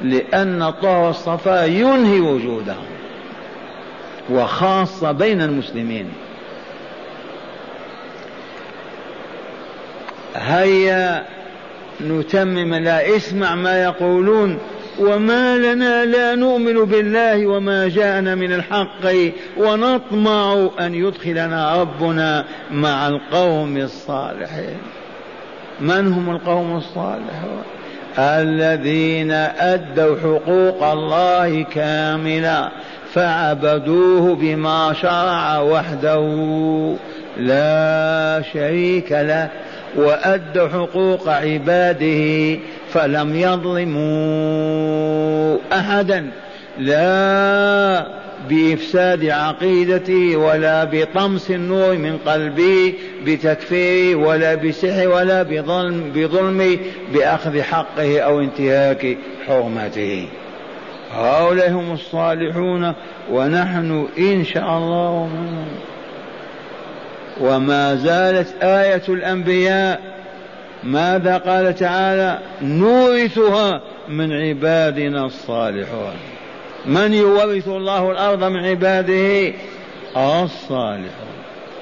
لأن 0.02 0.62
الطهر 0.62 1.06
والصفاء 1.06 1.70
ينهي 1.70 2.20
وجودهم. 2.20 2.93
وخاصة 4.30 5.12
بين 5.12 5.42
المسلمين. 5.42 6.12
هيا 10.36 11.24
نتمم 12.00 12.74
لا 12.74 13.16
اسمع 13.16 13.54
ما 13.54 13.82
يقولون. 13.82 14.58
وما 14.98 15.58
لنا 15.58 16.04
لا 16.04 16.34
نؤمن 16.34 16.84
بالله 16.84 17.46
وما 17.46 17.88
جاءنا 17.88 18.34
من 18.34 18.52
الحق 18.52 19.06
ونطمع 19.56 20.68
أن 20.80 20.94
يدخلنا 20.94 21.80
ربنا 21.80 22.44
مع 22.70 23.08
القوم 23.08 23.76
الصالحين. 23.76 24.78
من 25.80 26.12
هم 26.12 26.30
القوم 26.30 26.76
الصالحون؟ 26.76 27.62
الذين 28.18 29.30
أدوا 29.58 30.16
حقوق 30.16 30.82
الله 30.82 31.62
كاملة. 31.62 32.70
فعبدوه 33.14 34.34
بما 34.34 34.92
شرع 35.02 35.60
وحده. 35.60 36.24
لا 37.36 38.42
شريك 38.52 39.12
له. 39.12 39.48
وأدوا 39.96 40.68
حقوق 40.68 41.28
عباده 41.28 42.58
فلم 42.92 43.36
يظلموا 43.36 44.74
أحدا. 45.72 46.30
لا 46.78 48.06
بإفساد 48.50 49.24
عقيدته 49.24 50.36
ولا 50.36 50.84
بطمس 50.84 51.50
النور 51.50 51.96
من 51.96 52.18
قلبه 52.26 52.94
بتكفيره 53.26 54.18
ولا 54.18 54.54
بسحر 54.54 55.08
ولا 55.08 55.42
بظلم 55.42 56.12
بظلم 56.14 56.78
بأخذ 57.14 57.60
حقه 57.62 58.20
أو 58.20 58.40
انتهاك 58.40 59.16
حرمته. 59.46 60.26
هؤلاء 61.12 61.70
هم 61.70 61.92
الصالحون 61.92 62.92
ونحن 63.30 64.08
إن 64.18 64.44
شاء 64.44 64.78
الله 64.78 65.28
منهم 65.32 65.66
وما 67.40 67.94
زالت 67.94 68.62
آية 68.62 69.02
الأنبياء 69.08 70.00
ماذا 70.84 71.38
قال 71.38 71.74
تعالى؟ 71.74 72.38
نورثها 72.62 73.80
من 74.08 74.32
عبادنا 74.32 75.26
الصالحون. 75.26 76.14
من 76.86 77.12
يورث 77.12 77.68
الله 77.68 78.10
الأرض 78.10 78.44
من 78.44 78.64
عباده؟ 78.64 79.52
الصالحون. 80.16 81.23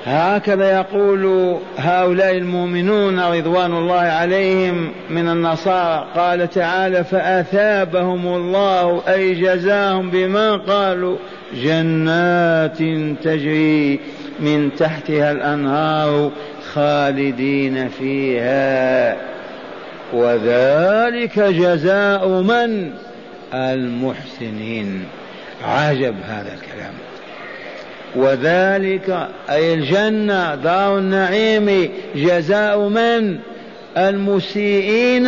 هكذا 0.06 0.72
يقول 0.72 1.56
هؤلاء 1.78 2.36
المؤمنون 2.36 3.20
رضوان 3.20 3.72
الله 3.72 4.00
عليهم 4.00 4.92
من 5.10 5.28
النصارى. 5.28 6.06
قال 6.14 6.50
تعالى 6.50 7.04
فأثابهم 7.04 8.26
الله 8.26 9.02
أي 9.08 9.34
جزاهم 9.34 10.10
بما 10.10 10.56
قالوا 10.56 11.16
جنات 11.54 12.78
تجري 13.24 14.00
من 14.40 14.74
تحتها 14.78 15.32
الأنهار 15.32 16.30
خالدين 16.72 17.88
فيها. 17.88 19.16
وذلك 20.12 21.38
جزاء 21.38 22.28
من؟ 22.28 22.90
المحسنين. 23.54 25.04
عجب 25.64 26.14
هذا 26.28 26.54
الكلام. 26.54 27.11
وذلك 28.16 29.28
أي 29.50 29.74
الجنة 29.74 30.54
دار 30.54 30.98
النعيم 30.98 31.88
جزاء 32.14 32.78
من؟ 32.78 33.38
المسيئين 33.96 35.26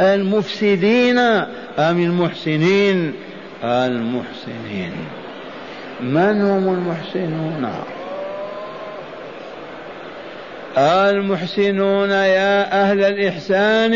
المفسدين. 0.00 1.18
أم 1.18 2.02
المحسنين؟ 2.02 3.12
المحسنين. 3.64 4.92
من 6.00 6.40
هم 6.42 6.68
المحسنون؟ 6.68 7.72
المحسنون 10.78 12.10
يا 12.10 12.82
أهل 12.82 13.04
الإحسان 13.04 13.94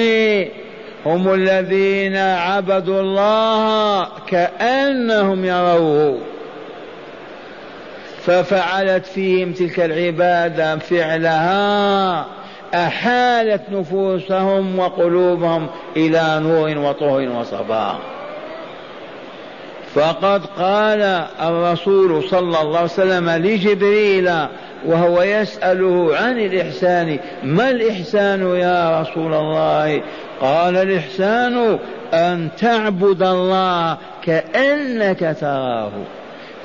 هم 1.07 1.35
الذين 1.35 2.17
عبدوا 2.17 3.01
الله 3.01 4.09
كأنهم 4.27 5.45
يروه. 5.45 6.19
ففعلت 8.27 9.07
فيهم 9.07 9.53
تلك 9.53 9.81
العبادة 9.81 10.79
فعلها 10.79 12.27
أحالت 12.75 13.63
نفوسهم 13.71 14.79
وقلوبهم 14.79 15.67
إلى 15.97 16.41
نور 16.43 16.79
وطهر 16.79 17.29
وصفاء. 17.29 17.99
فقد 19.95 20.47
قال 20.47 21.03
الرسول 21.43 22.23
صلى 22.29 22.61
الله 22.61 22.79
عليه 22.79 22.85
وسلم 22.85 23.31
لجبريل 23.31 24.31
وهو 24.87 25.23
يسأله 25.23 26.17
عن 26.17 26.39
الإحسان 26.39 27.19
ما 27.43 27.71
الإحسان 27.71 28.57
يا 28.57 29.01
رسول 29.01 29.35
الله؟ 29.35 30.03
قال 30.41 30.77
الإحسان 30.77 31.79
أن 32.15 32.49
تعبد 32.59 33.23
الله 33.23 33.97
كأنك 34.23 35.37
تراه. 35.41 35.91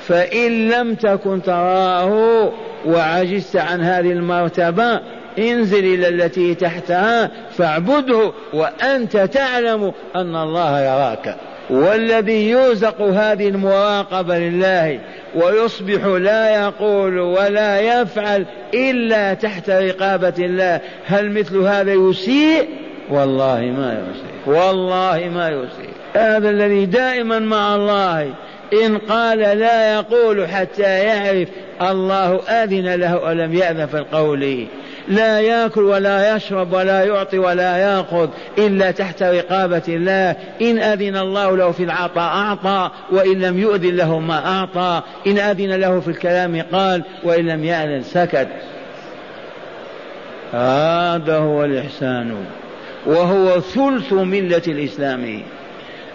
فإن 0.08 0.68
لم 0.68 0.94
تكن 0.94 1.42
تراه 1.42 2.52
وعجزت 2.86 3.56
عن 3.56 3.80
هذه 3.80 4.12
المرتبة 4.12 5.00
انزل 5.38 5.84
إلى 5.94 6.08
التي 6.08 6.54
تحتها 6.54 7.30
فاعبده 7.50 8.32
وأنت 8.52 9.16
تعلم 9.16 9.92
أن 10.16 10.36
الله 10.36 10.80
يراك. 10.80 11.36
والذي 11.70 12.50
يرزق 12.50 13.02
هذه 13.02 13.48
المراقبة 13.48 14.38
لله 14.38 15.00
ويصبح 15.34 16.04
لا 16.04 16.62
يقول 16.62 17.18
ولا 17.18 17.80
يفعل 17.80 18.46
إلا 18.74 19.34
تحت 19.34 19.70
رقابة 19.70 20.34
الله. 20.38 20.80
هل 21.06 21.30
مثل 21.30 21.58
هذا 21.58 21.92
يسيء؟ 21.92 22.68
والله 23.10 23.60
ما 23.60 24.02
يسيء. 24.10 24.56
والله 24.56 25.30
ما 25.34 25.48
يسيء. 25.48 25.90
هذا 26.14 26.50
الذي 26.50 26.86
دائما 26.86 27.38
مع 27.38 27.74
الله 27.74 28.34
إن 28.72 28.98
قال 28.98 29.38
لا 29.38 29.94
يقول 29.94 30.48
حتى 30.48 30.82
يعرف 30.82 31.48
الله 31.82 32.40
آذن 32.48 32.94
له 32.94 33.32
ألم 33.32 33.54
يأذن 33.54 33.86
في 33.86 33.98
القول. 33.98 34.66
لا 35.08 35.40
يأكل 35.40 35.82
ولا 35.82 36.36
يشرب 36.36 36.72
ولا 36.72 37.04
يعطي 37.04 37.38
ولا 37.38 37.76
يأخذ 37.76 38.28
إلا 38.58 38.90
تحت 38.90 39.22
رقابة 39.22 39.82
الله. 39.88 40.36
إن 40.62 40.78
أذن 40.78 41.16
الله 41.16 41.56
له 41.56 41.70
في 41.70 41.82
العطاء 41.82 42.24
أعطى 42.24 42.90
وإن 43.12 43.40
لم 43.40 43.58
يؤذن 43.58 43.96
له 43.96 44.18
ما 44.18 44.46
أعطى. 44.46 45.02
إن 45.26 45.38
أذن 45.38 45.74
له 45.74 46.00
في 46.00 46.08
الكلام 46.08 46.62
قال 46.72 47.02
وإن 47.24 47.46
لم 47.46 47.64
يأذن 47.64 48.02
سكت. 48.02 48.48
هذا 50.52 51.36
هو 51.36 51.64
الإحسان. 51.64 52.36
وهو 53.06 53.60
ثلث 53.60 54.12
ملة 54.12 54.62
الإسلام. 54.68 55.42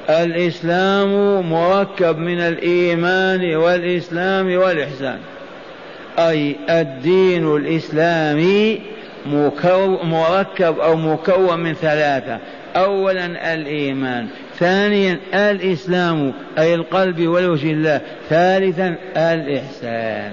الإسلام 0.09 1.41
مركب 1.49 2.17
من 2.17 2.39
الإيمان 2.39 3.55
والإسلام 3.55 4.57
والإحسان. 4.57 5.17
أي 6.19 6.55
الدين 6.69 7.55
الإسلامي 7.55 8.81
مركب 10.03 10.79
أو 10.79 10.95
مكون 10.95 11.59
من 11.59 11.73
ثلاثة. 11.73 12.39
أولا 12.75 13.53
الإيمان 13.53 14.27
ثانيا 14.59 15.19
الإسلام 15.33 16.33
أي 16.57 16.75
القلب 16.75 17.27
والوجه 17.27 17.71
الله 17.71 18.01
ثالثا 18.29 18.95
الإحسان. 19.17 20.31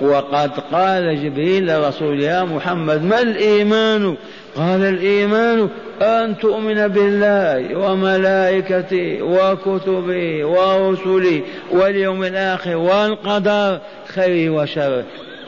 وقد 0.00 0.50
قال 0.72 1.24
جبريل 1.24 1.66
لرسول 1.66 2.20
يا 2.20 2.42
محمد 2.42 3.02
ما 3.02 3.22
الإيمان؟ 3.22 4.16
قال 4.56 4.82
الإيمان 4.82 5.68
أن 6.02 6.38
تؤمن 6.38 6.88
بالله 6.88 7.78
وملائكته 7.78 9.22
وكتبه 9.22 10.44
ورسله 10.44 11.42
واليوم 11.70 12.24
الآخر 12.24 12.76
والقدر 12.76 13.80
خير 14.06 14.52
وشر. 14.52 15.04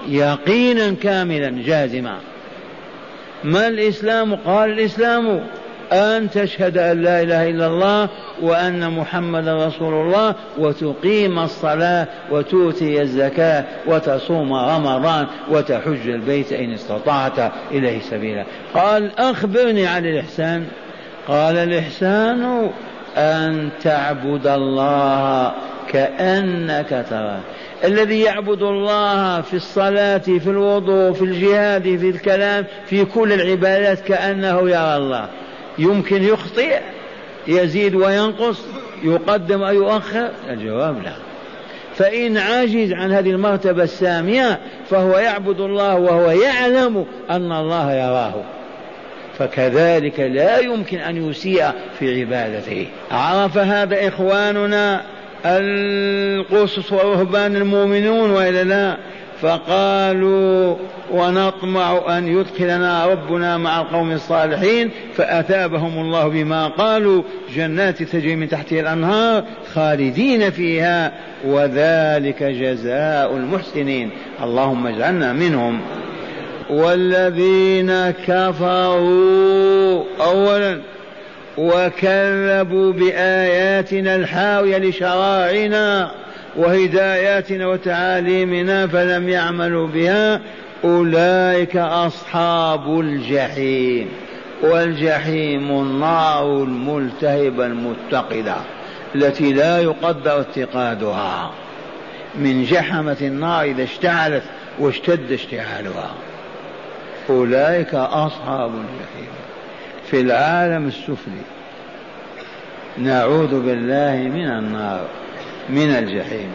يقينا 0.08 0.94
كاملا 1.02 1.62
جازما. 1.66 2.16
ما 3.44 3.68
الإسلام؟ 3.68 4.34
قال 4.34 4.70
الإسلام 4.70 5.40
أن 5.92 6.30
تشهد 6.30 6.78
أن 6.78 7.02
لا 7.02 7.22
إله 7.22 7.50
إلا 7.50 7.66
الله 7.66 8.08
وأن 8.42 8.90
محمدا 8.90 9.66
رسول 9.66 9.94
الله 9.94 10.34
وتقيم 10.58 11.38
الصلاة 11.38 12.06
وتؤتي 12.30 13.02
الزكاة 13.02 13.64
وتصوم 13.86 14.52
رمضان 14.52 15.26
وتحج 15.50 16.08
البيت 16.08 16.52
إن 16.52 16.72
استطعت 16.72 17.52
إليه 17.70 18.00
سبيلا. 18.00 18.44
قال 18.74 19.18
أخبرني 19.18 19.86
عن 19.86 20.06
الإحسان. 20.06 20.66
قال 21.28 21.56
الإحسان 21.56 22.70
أن 23.16 23.68
تعبد 23.82 24.46
الله 24.46 25.52
كأنك 25.92 27.06
تراه. 27.10 27.40
الذي 27.84 28.20
يعبد 28.20 28.62
الله 28.62 29.40
في 29.40 29.54
الصلاة 29.54 30.18
في 30.18 30.50
الوضوء 30.50 31.12
في 31.12 31.24
الجهاد 31.24 31.82
في 31.82 32.10
الكلام 32.10 32.64
في 32.86 33.04
كل 33.04 33.32
العبادات 33.32 34.00
كأنه 34.00 34.70
يرى 34.70 34.96
الله. 34.96 35.28
يمكن 35.78 36.22
يخطئ 36.22 36.78
يزيد 37.48 37.94
وينقص 37.94 38.60
يقدم 39.02 39.62
أو 39.62 39.74
يؤخر؟ 39.74 40.30
الجواب 40.50 41.02
لا. 41.02 41.12
فإن 41.96 42.36
عجز 42.36 42.92
عن 42.92 43.12
هذه 43.12 43.30
المرتبة 43.30 43.82
السامية 43.82 44.58
فهو 44.90 45.18
يعبد 45.18 45.60
الله 45.60 45.94
وهو 45.94 46.30
يعلم 46.30 47.06
أن 47.30 47.52
الله 47.52 47.92
يراه. 47.92 48.34
فكذلك 49.38 50.20
لا 50.20 50.58
يمكن 50.58 50.98
أن 50.98 51.30
يسيء 51.30 51.70
في 51.98 52.20
عبادته. 52.20 52.86
عرف 53.10 53.58
هذا 53.58 54.08
إخواننا 54.08 55.02
القصص 55.44 56.92
والرهبان 56.92 57.56
المؤمنون 57.56 58.30
وإلا 58.30 58.64
لا؟ 58.64 58.96
فقالوا 59.42 60.76
ونطمع 61.12 62.18
أن 62.18 62.28
يدخلنا 62.28 63.06
ربنا 63.06 63.58
مع 63.58 63.80
القوم 63.80 64.12
الصالحين 64.12 64.90
فأثابهم 65.16 65.98
الله 65.98 66.28
بما 66.28 66.68
قالوا. 66.68 67.22
جنات 67.54 68.02
تجري 68.02 68.36
من 68.36 68.48
تحتها 68.48 68.80
الأنهار 68.80 69.44
خالدين 69.74 70.50
فيها 70.50 71.12
وذلك 71.44 72.42
جزاء 72.42 73.36
المحسنين. 73.36 74.10
اللهم 74.42 74.86
اجعلنا 74.86 75.32
منهم. 75.32 75.80
والذين 76.70 78.10
كفروا 78.10 80.04
أولا 80.20 80.80
وكذبوا 81.58 82.92
بآياتنا 82.92 84.16
الحاوية 84.16 84.78
لشرائعنا 84.78 86.10
وهداياتنا 86.56 87.66
وتعاليمنا 87.66 88.86
فلم 88.86 89.28
يعملوا 89.28 89.86
بها 89.86 90.40
أولئك 90.84 91.76
أصحاب 91.76 93.00
الجحيم 93.00 94.08
والجحيم 94.62 95.70
النار 95.70 96.62
الملتهبة 96.62 97.66
المتقدة 97.66 98.56
التي 99.14 99.52
لا 99.52 99.80
يقدر 99.80 100.40
اتقادها 100.40 101.50
من 102.38 102.64
جحمة 102.64 103.16
النار 103.20 103.64
إذا 103.64 103.82
اشتعلت 103.82 104.42
واشتد 104.78 105.32
اشتعالها. 105.32 106.10
أولئك 107.30 107.94
أصحاب 107.94 108.70
الجحيم. 108.70 109.32
في 110.10 110.20
العالم 110.20 110.86
السفلي 110.86 111.44
نعوذ 112.98 113.60
بالله 113.60 114.30
من 114.34 114.48
النار. 114.50 115.06
من 115.68 115.90
الجحيم. 115.90 116.52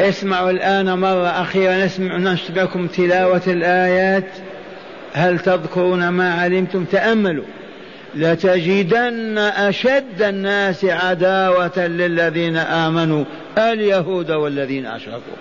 اسمعوا 0.00 0.50
الآن 0.50 0.98
مرة 0.98 1.26
أخيرة 1.26 1.84
نسمع 1.84 2.16
نسمعكم 2.16 2.86
تلاوة 2.86 3.42
الآيات. 3.46 4.28
هل 5.12 5.38
تذكرون 5.38 6.08
ما 6.08 6.34
علمتم؟ 6.34 6.84
تأملوا. 6.84 7.44
لتجدن 8.14 9.38
أشد 9.38 10.22
الناس 10.22 10.84
عداوة 10.84 11.86
للذين 11.86 12.56
آمنوا 12.56 13.24
اليهود 13.58 14.30
والذين 14.30 14.86
أشركوا. 14.86 15.36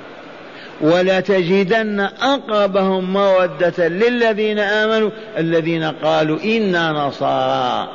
ولتجدن 0.81 1.99
أقربهم 2.21 3.13
مودة 3.13 3.87
للذين 3.87 4.59
آمنوا 4.59 5.09
الذين 5.37 5.83
قالوا 5.83 6.39
إنا 6.43 6.91
نصارى. 6.91 7.89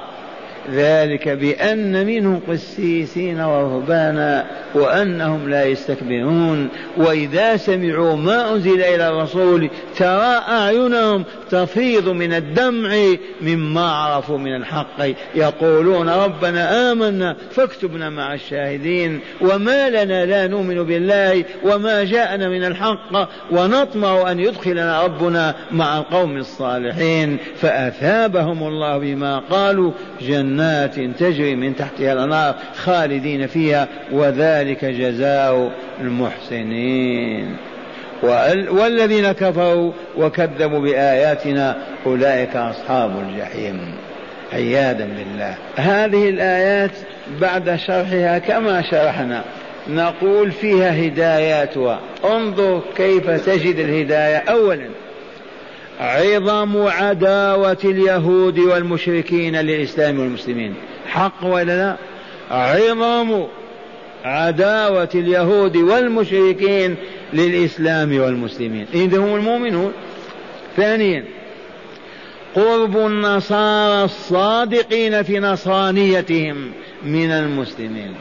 ذلك 0.72 1.28
بأن 1.28 2.06
منهم 2.06 2.40
قسيسين 2.48 3.40
ورهبانا 3.40 4.46
وأنهم 4.74 5.48
لا 5.48 5.64
يستكبرون. 5.64 6.68
وإذا 6.96 7.56
سمعوا 7.56 8.16
ما 8.16 8.52
أنزل 8.52 8.80
إلى 8.80 9.08
الرسول 9.08 9.70
ترى 9.96 10.40
أعينهم 10.48 11.24
تفيض 11.50 12.08
من 12.08 12.32
الدمع 12.32 12.96
مما 13.42 13.90
عرفوا 13.90 14.38
من 14.38 14.56
الحق. 14.56 15.06
يقولون 15.34 16.08
ربنا 16.08 16.92
آمنا 16.92 17.36
فاكتبنا 17.50 18.10
مع 18.10 18.34
الشاهدين. 18.34 19.20
وما 19.40 19.90
لنا 19.90 20.26
لا 20.26 20.46
نؤمن 20.46 20.82
بالله 20.82 21.44
وما 21.64 22.04
جاءنا 22.04 22.48
من 22.48 22.64
الحق 22.64 23.28
ونطمع 23.50 24.30
أن 24.30 24.40
يدخلنا 24.40 25.02
ربنا 25.04 25.54
مع 25.72 25.98
القوم 25.98 26.36
الصالحين. 26.36 27.38
فأثابهم 27.56 28.62
الله 28.62 28.98
بما 28.98 29.38
قالوا 29.38 29.92
جنات 30.56 31.00
تجري 31.18 31.56
من 31.56 31.76
تحتها 31.76 32.12
الأنهار 32.12 32.54
خالدين 32.76 33.46
فيها 33.46 33.88
وذلك 34.12 34.84
جزاء 34.84 35.72
المحسنين. 36.00 37.56
والذين 38.70 39.32
كفروا 39.32 39.92
وكذبوا 40.16 40.80
بآياتنا 40.80 41.76
أولئك 42.06 42.56
أصحاب 42.56 43.10
الجحيم. 43.28 43.94
عياذا 44.52 45.08
بالله. 45.16 45.54
هذه 45.76 46.28
الآيات 46.28 46.90
بعد 47.40 47.76
شرحها 47.76 48.38
كما 48.38 48.82
شرحنا 48.90 49.44
نقول 49.88 50.52
فيها 50.52 51.06
هداياتها. 51.06 52.00
انظر 52.24 52.82
كيف 52.96 53.30
تجد 53.30 53.78
الهداية. 53.78 54.36
أولا 54.36 54.88
عظم 56.00 56.86
عداوة 56.86 57.78
اليهود 57.84 58.58
والمشركين 58.58 59.56
للإسلام 59.56 60.20
والمسلمين. 60.20 60.74
حق 61.06 61.44
ولا 61.44 61.76
لا؟ 61.76 61.96
عظم 62.50 63.44
عداوة 64.24 65.08
اليهود 65.14 65.76
والمشركين 65.76 66.96
للإسلام 67.32 68.18
والمسلمين. 68.18 68.86
إذ 68.94 69.18
هم 69.18 69.34
المؤمنون. 69.36 69.92
ثانيا 70.76 71.24
قرب 72.54 72.96
النصارى 72.96 74.04
الصادقين 74.04 75.22
في 75.22 75.38
نصرانيتهم 75.38 76.72
من 77.04 77.30
المسلمين. 77.30 78.14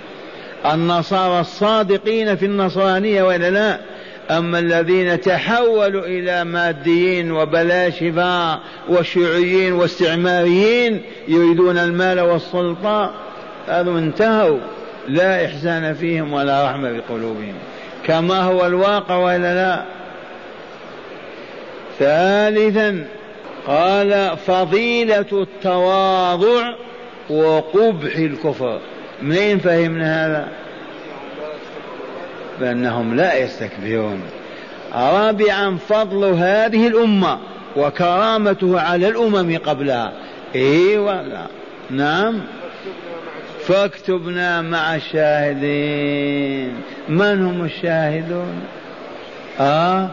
النصارى 0.73 1.39
الصادقين 1.39 2.35
في 2.35 2.45
النصرانية 2.45 3.23
ولا 3.23 3.49
لا؟ 3.49 3.79
أما 4.31 4.59
الذين 4.59 5.21
تحولوا 5.21 6.05
إلى 6.05 6.43
ماديين 6.43 7.31
وبلاشفة 7.31 8.59
وشيوعيين 8.89 9.73
واستعماريين 9.73 11.01
يريدون 11.27 11.77
المال 11.77 12.19
والسلطة 12.19 13.13
هذا 13.67 13.89
انتهوا. 13.89 14.59
لا 15.07 15.45
إحسان 15.45 15.93
فيهم 15.93 16.33
ولا 16.33 16.65
رحمة 16.65 16.91
بقلوبهم 16.91 17.53
كما 18.05 18.41
هو 18.41 18.65
الواقع 18.65 19.15
وإلا 19.15 19.55
لا. 19.55 19.85
ثالثا 21.99 23.05
قال 23.67 24.37
فضيلة 24.47 25.25
التواضع 25.31 26.75
وقبح 27.29 28.15
الكفر. 28.15 28.79
منين 29.21 29.59
فهمنا 29.59 30.25
هذا؟ 30.25 30.47
بأنهم 32.59 33.15
لا 33.15 33.37
يستكبرون. 33.37 34.21
رابعا 34.95 35.77
فضل 35.89 36.23
هذه 36.23 36.87
الأمة 36.87 37.39
وكرامته 37.75 38.81
على 38.81 39.07
الأمم 39.07 39.57
قبلها. 39.57 40.11
إيه 40.55 40.99
ولا 40.99 41.47
نعم. 41.89 42.41
فاكتبنا 43.67 44.61
مع 44.61 44.95
الشاهدين. 44.95 46.73
من 47.09 47.45
هم 47.45 47.65
الشاهدون؟ 47.65 48.61
آه. 49.59 50.09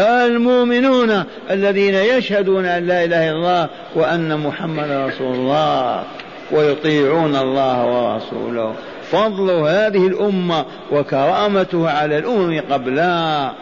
المؤمنون 0.00 1.24
الذين 1.50 1.94
يشهدون 1.94 2.66
أن 2.66 2.86
لا 2.86 3.04
إله 3.04 3.30
إلا 3.30 3.36
الله 3.36 3.68
وأن 3.94 4.40
محمد 4.40 4.90
رسول 4.90 5.34
الله 5.34 6.04
ويطيعون 6.52 7.36
الله 7.36 7.86
ورسوله. 7.86 8.74
فضل 9.10 9.50
هذه 9.50 10.06
الأمة 10.06 10.64
وكرامته 10.92 11.90
على 11.90 12.18
الأمم 12.18 12.60
قبلها. 12.70 13.54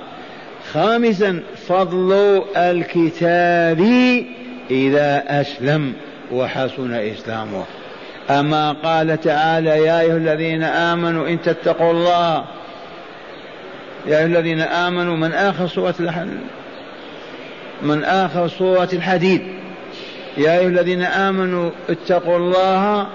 خامسا 0.72 1.42
فضل 1.68 2.42
الكتاب 2.56 3.80
إذا 4.70 5.24
أسلم 5.40 5.92
وحسن 6.32 6.94
إسلامه. 6.94 7.64
أما 8.30 8.72
قال 8.72 9.20
تعالى 9.20 9.70
يا 9.70 10.00
أيها 10.00 10.16
الذين 10.16 10.62
آمنوا 10.62 11.28
إن 11.28 11.42
تتقوا 11.42 11.90
الله. 11.90 12.44
يا 14.06 14.18
أيها 14.18 14.26
الذين 14.26 14.60
آمنوا 14.60 15.16
من 15.16 15.32
آخر 15.32 15.66
سورة 15.66 15.94
من 17.82 18.04
آخر 18.04 18.48
سورة 18.48 18.88
الحديد. 18.92 19.42
يا 20.36 20.58
أيها 20.58 20.68
الذين 20.68 21.02
آمنوا 21.02 21.70
اتقوا 21.88 22.36
الله 22.36 23.06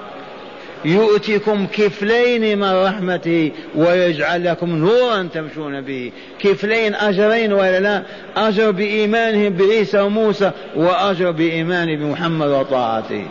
يؤتكم 0.85 1.65
كفلين 1.65 2.59
من 2.59 2.73
رحمته 2.73 3.51
ويجعل 3.75 4.45
لكم 4.45 4.75
نورا 4.75 5.29
تمشون 5.33 5.81
به. 5.81 6.11
كفلين 6.39 6.95
أجرين 6.95 7.53
ولا 7.53 7.79
لا 7.79 8.03
أجر 8.37 8.71
بإيمانهم 8.71 9.53
بعيسى 9.53 9.99
وموسى 9.99 10.51
وأجر 10.75 11.31
بإيمان 11.31 11.95
بمحمد 11.95 12.47
وطاعته. 12.47 13.25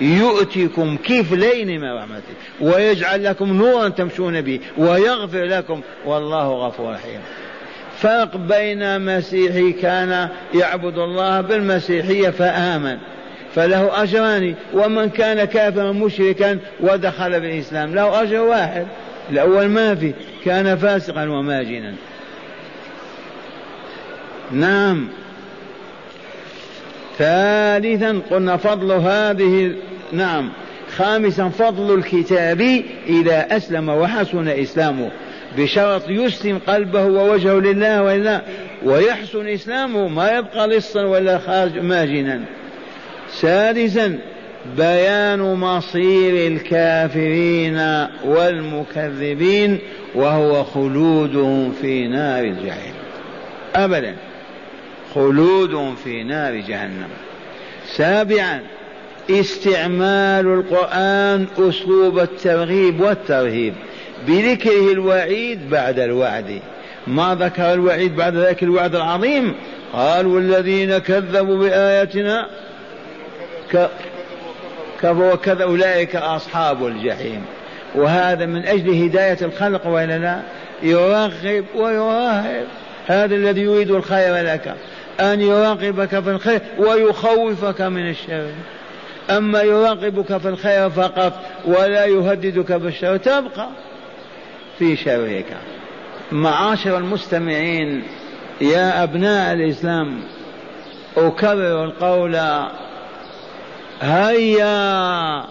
يؤتكم 0.00 0.96
كفلين 0.96 1.80
من 1.80 1.92
رحمته 1.92 2.34
ويجعل 2.60 3.24
لكم 3.24 3.52
نورا 3.52 3.88
تمشون 3.88 4.40
به 4.40 4.60
ويغفر 4.78 5.44
لكم 5.44 5.80
والله 6.06 6.66
غفور 6.66 6.92
رحيم. 6.92 7.20
فرق 7.98 8.36
بين 8.36 9.00
مسيحي 9.00 9.72
كان 9.72 10.28
يعبد 10.54 10.98
الله 10.98 11.40
بالمسيحية 11.40 12.30
فآمن. 12.30 12.98
فله 13.54 14.02
أجران 14.02 14.54
ومن 14.74 15.08
كان 15.08 15.44
كافرا 15.44 15.92
مشركا 15.92 16.58
ودخل 16.80 17.40
بالإسلام. 17.40 17.94
له 17.94 18.22
أجر 18.22 18.40
واحد 18.40 18.86
الأول 19.30 19.66
ما 19.66 19.94
في 19.94 20.12
كان 20.44 20.76
فاسقا 20.76 21.28
وماجنا. 21.28 21.94
نعم. 24.52 25.08
ثالثا 27.18 28.20
قلنا 28.30 28.56
فضل 28.56 28.92
هذه 28.92 29.74
نعم. 30.12 30.52
خامسا 30.96 31.48
فضل 31.48 31.94
الكتاب 31.94 32.60
إذا 33.06 33.56
أسلم 33.56 33.88
وحسن 33.88 34.48
إسلامه 34.48 35.10
بشرط 35.58 36.08
يسلم 36.08 36.58
قلبه 36.66 37.04
ووجهه 37.04 37.60
لله 37.60 38.02
وإلا 38.02 38.42
ويحسن 38.84 39.48
إسلامه 39.48 40.08
ما 40.08 40.30
يبقى 40.30 40.68
لصا 40.68 41.02
ولا 41.02 41.38
خارج 41.38 41.78
ماجنا. 41.78 42.40
سادسا 43.40 44.18
بيان 44.76 45.40
مصير 45.40 46.52
الكافرين 46.52 48.06
والمكذبين 48.24 49.78
وهو 50.14 50.64
خلودهم 50.64 51.72
في 51.72 52.08
نار 52.08 52.44
الجحيم 52.44 52.94
أبدا 53.74 54.14
خلود 55.14 55.94
في 56.04 56.22
نار 56.22 56.54
جهنم. 56.54 57.08
سابعا 57.96 58.60
استعمال 59.30 60.46
القرآن 60.46 61.46
أسلوب 61.58 62.18
الترغيب 62.18 63.00
والترهيب 63.00 63.74
بذكره 64.28 64.92
الوعيد 64.92 65.70
بعد 65.70 65.98
الوعد. 65.98 66.60
ما 67.06 67.34
ذكر 67.40 67.72
الوعيد 67.72 68.16
بعد 68.16 68.36
ذلك 68.36 68.62
الوعد 68.62 68.94
العظيم؟ 68.94 69.54
قال 69.92 70.26
والذين 70.26 70.98
كذبوا 70.98 71.56
بآياتنا 73.72 73.88
كفروا 75.02 75.32
وكذا 75.32 75.64
أولئك 75.64 76.16
أصحاب 76.16 76.86
الجحيم. 76.86 77.44
وهذا 77.94 78.46
من 78.46 78.66
أجل 78.66 79.04
هداية 79.04 79.38
الخلق 79.42 79.86
وإلا 79.86 80.18
لا 80.18 80.40
يرغب 80.82 81.64
ويراهب 81.74 82.64
هذا 83.06 83.34
الذي 83.34 83.60
يريد 83.60 83.90
الخير 83.90 84.36
لك. 84.36 84.74
أن 85.20 85.40
يراقبك 85.40 86.20
في 86.20 86.30
الخير 86.30 86.60
ويخوفك 86.78 87.80
من 87.80 88.08
الشر. 88.10 88.46
أما 89.30 89.62
يراقبك 89.62 90.36
في 90.36 90.48
الخير 90.48 90.90
فقط 90.90 91.32
ولا 91.64 92.04
يهددك 92.04 92.72
بالشر 92.72 93.16
تبقى 93.16 93.68
في 94.78 94.96
شرك. 94.96 95.56
معاشر 96.32 96.98
المستمعين 96.98 98.02
يا 98.60 99.02
أبناء 99.02 99.52
الإسلام 99.52 100.20
أكرر 101.16 101.84
القول 101.84 102.36
هيا 104.02 105.44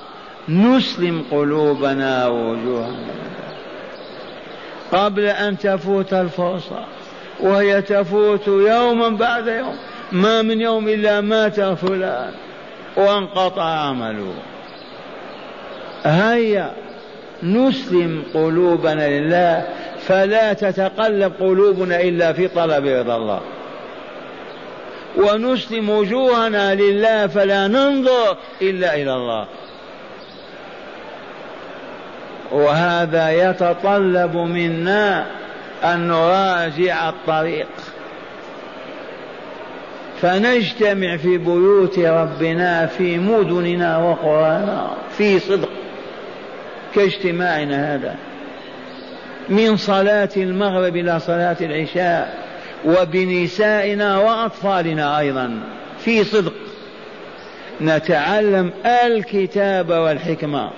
نسلم 0.49 1.23
قلوبنا 1.31 2.27
ووجوهنا. 2.27 3.13
قبل 4.91 5.25
أن 5.25 5.57
تفوت 5.57 6.13
الفرصة 6.13 6.85
وهي 7.39 7.81
تفوت 7.81 8.47
يوما 8.47 9.09
بعد 9.09 9.47
يوم 9.47 9.75
ما 10.11 10.41
من 10.41 10.61
يوم 10.61 10.87
إلا 10.87 11.21
مات 11.21 11.61
فلان 11.61 12.31
وانقطع 12.97 13.63
عمله. 13.63 14.33
هيا 16.03 16.71
نسلم 17.43 18.23
قلوبنا 18.33 19.19
لله 19.19 19.67
فلا 19.99 20.53
تتقلب 20.53 21.33
قلوبنا 21.39 22.01
إلا 22.01 22.33
في 22.33 22.47
طلب 22.47 22.85
رضا 22.85 23.15
الله. 23.15 23.41
ونسلم 25.17 25.89
وجوهنا 25.89 26.75
لله 26.75 27.27
فلا 27.27 27.67
ننظر 27.67 28.37
إلا 28.61 28.95
إلى 28.95 29.13
الله. 29.13 29.47
وهذا 32.51 33.49
يتطلب 33.49 34.35
منا 34.35 35.25
أن 35.83 36.07
نراجع 36.07 37.09
الطريق. 37.09 37.67
فنجتمع 40.21 41.17
في 41.17 41.37
بيوت 41.37 41.99
ربنا 41.99 42.85
في 42.85 43.17
مدننا 43.17 43.97
وقرانا 43.97 44.91
في 45.17 45.39
صدق 45.39 45.69
كاجتماعنا 46.95 47.95
هذا. 47.95 48.15
من 49.49 49.77
صلاة 49.77 50.29
المغرب 50.37 50.95
إلى 50.95 51.19
صلاة 51.19 51.57
العشاء. 51.61 52.50
وبنسائنا 52.85 54.19
وأطفالنا 54.19 55.19
أيضا. 55.19 55.59
في 55.99 56.23
صدق. 56.23 56.53
نتعلم 57.81 58.71
الكتاب 58.85 59.89
والحكمة. 59.89 60.69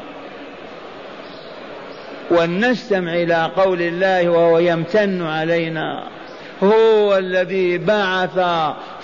ولنستمع 2.31 3.13
إلى 3.13 3.51
قول 3.55 3.81
الله 3.81 4.29
وهو 4.29 4.59
يمتن 4.59 5.21
علينا. 5.21 6.03
هو 6.63 7.17
الذي 7.17 7.77
بعث 7.77 8.39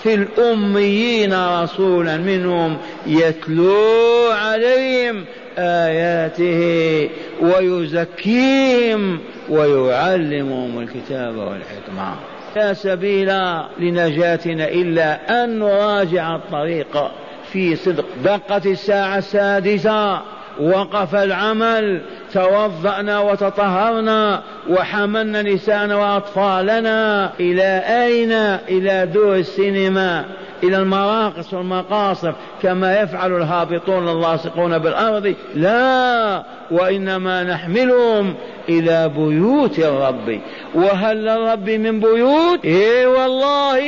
في 0.02 0.14
الأميين 0.14 1.62
رسولا 1.62 2.16
منهم 2.16 2.76
يتلو 3.06 4.30
عليهم 4.32 5.24
آياته 5.58 7.10
ويزكيهم 7.40 9.20
ويعلمهم 9.48 10.78
الكتاب 10.78 11.36
والحكمة. 11.36 12.14
لا 12.56 12.72
سبيل 12.72 13.32
لنجاتنا 13.78 14.68
إلا 14.68 15.44
أن 15.44 15.58
نراجع 15.58 16.36
الطريق 16.36 17.10
في 17.52 17.76
صدق. 17.76 18.04
دقت 18.24 18.66
الساعة 18.66 19.18
السادسة 19.18 20.20
وقف 20.60 21.14
العمل 21.14 22.00
توضأنا 22.32 23.20
وتطهرنا 23.20 24.42
وحملنا 24.68 25.42
نساءنا 25.42 25.96
وأطفالنا. 25.96 27.30
إلى 27.40 27.82
أين؟ 28.04 28.32
إلى 28.68 29.06
دور 29.06 29.36
السينما 29.36 30.24
إلى 30.62 30.76
المراقص 30.76 31.54
والمقاصف 31.54 32.34
كما 32.62 33.00
يفعل 33.00 33.36
الهابطون 33.36 34.08
اللاصقون 34.08 34.78
بالأرض. 34.78 35.34
لا 35.54 36.42
وإنما 36.70 37.42
نحملهم 37.42 38.34
إلى 38.78 39.08
بيوت 39.08 39.78
الرب. 39.78 40.40
وهل 40.74 41.28
الرب 41.28 41.70
من 41.70 42.00
بيوت؟ 42.00 42.64
إيه 42.64 43.06
والله 43.06 43.80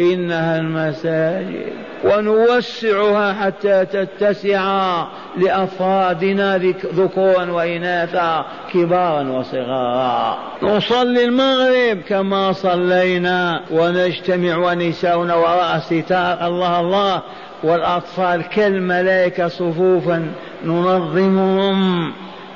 إنها 0.00 0.58
المساجد. 0.58 1.72
ونوسعها 2.04 3.32
حتى 3.32 3.84
تتسع 3.84 5.04
لأفرادنا 5.36 6.58
ذكورا 6.94 7.50
وإناثا 7.50 8.44
كبارا 8.72 9.28
وصغارا. 9.28 10.38
نصلي 10.62 11.24
المغرب 11.24 11.98
كما 12.08 12.52
صلينا 12.52 13.60
ونجتمع 13.70 14.56
ونساؤنا 14.56 15.34
وراء 15.34 15.78
ستار 15.78 16.46
الله 16.46 16.80
الله 16.80 17.22
والأطفال 17.62 18.42
كالملائكة 18.42 19.48
صفوفا 19.48 20.32
ننظمهم. 20.64 22.12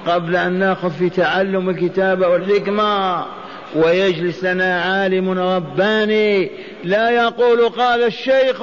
قبل 0.06 0.36
أن 0.36 0.52
نأخذ 0.52 0.90
في 0.90 1.10
تعلم 1.10 1.70
الكتاب 1.70 2.20
والحكمة. 2.20 3.24
ويجلس 3.76 4.44
لنا 4.44 4.82
عالم 4.82 5.30
رباني. 5.30 6.50
لا 6.84 7.10
يقول 7.10 7.68
قال 7.68 8.02
الشيخ 8.02 8.62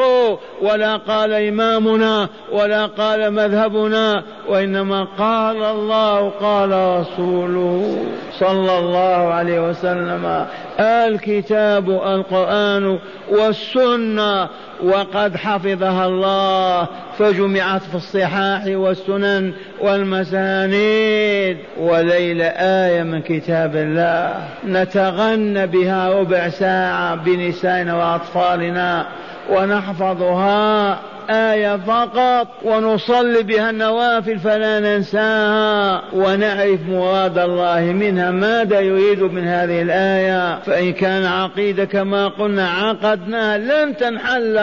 ولا 0.62 0.98
قال 0.98 1.34
إمامنا 1.34 2.30
ولا 2.52 2.86
قال 2.86 3.34
مذهبنا 3.34 4.24
وإنما 4.50 5.04
قال 5.04 5.64
الله 5.64 6.30
قال 6.30 7.00
رسوله. 7.00 8.06
صلى 8.40 8.80
الله 8.80 9.34
عليه 9.34 9.70
وسلم. 9.70 10.46
الكتاب 10.80 11.90
القرآن 11.90 13.00
والسنة 13.32 14.50
وقد 14.84 15.36
حفظها 15.38 16.06
الله 16.06 16.88
فجمعت 17.18 17.82
في 17.82 17.96
الصحاح 17.96 18.64
والسنن 18.68 19.54
والمسانيد 19.82 21.58
وليلة 21.80 22.46
آية 22.46 23.04
من 23.04 23.22
كتاب 23.22 23.76
الله. 23.76 24.48
نتغنى 24.66 25.68
بها 25.68 26.10
ربع 26.10 26.50
ساعة 26.50 27.16
بنسائنا 27.16 27.96
وأطفالنا 27.96 29.06
ونحفظها 29.50 31.00
آية 31.30 31.78
فقط 31.78 32.48
ونصلي 32.64 33.44
بها 33.44 33.70
النوافل 33.70 34.40
فلا 34.40 34.80
ننساها 34.80 36.02
ونعرف 36.14 36.80
مراد 36.90 37.38
الله 37.38 37.82
منها. 37.82 38.32
ماذا 38.32 38.80
يريد 38.80 39.22
من 39.24 39.48
هذه 39.48 39.82
الآية؟ 39.82 40.60
فإن 40.60 40.94
كان 40.94 41.26
عقيدة 41.26 41.86
كما 41.86 42.28
قلنا 42.28 42.70
عقدناها 42.70 43.58
لن 43.58 43.98
تنحل 43.98 44.58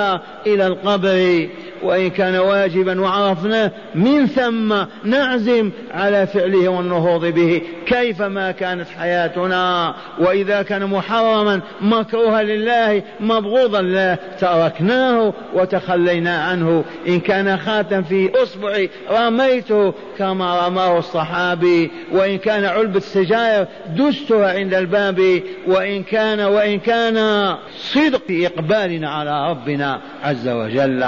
إلى 0.46 0.66
القبر. 0.66 1.48
وإن 1.82 2.10
كان 2.10 2.36
واجبا 2.36 3.00
وعرفناه 3.00 3.70
من 3.94 4.26
ثم 4.26 4.74
نعزم 5.04 5.70
على 5.94 6.26
فعله 6.26 6.68
والنهوض 6.68 7.26
به. 7.26 7.62
كيفما 7.86 8.50
كانت 8.50 8.88
حياتنا؟ 8.98 9.94
وإذا 10.18 10.62
كان 10.62 10.84
محرما 10.84 11.60
مكروها 11.80 12.42
لله 12.42 13.02
مبغوضا 13.20 13.82
له 13.82 14.18
تركناه 14.40 15.32
وتخلينا 15.54 16.42
عنه. 16.42 16.84
إن 17.08 17.20
كان 17.20 17.56
خاتم 17.56 18.02
في 18.02 18.42
أصبعي 18.42 18.90
رميته 19.10 19.94
كما 20.18 20.66
رماه 20.66 20.98
الصحابي. 20.98 21.90
وإن 22.12 22.38
كان 22.38 22.64
علبة 22.64 23.00
سجاير 23.00 23.66
دستها 23.96 24.58
عند 24.58 24.74
الباب. 24.74 25.42
وإن 25.66 26.02
كان 26.02 26.40
وإن 26.40 26.78
كان 26.78 27.56
صدق 27.76 28.22
إقبالنا 28.30 29.10
على 29.10 29.50
ربنا 29.50 30.00
عز 30.24 30.48
وجل. 30.48 31.06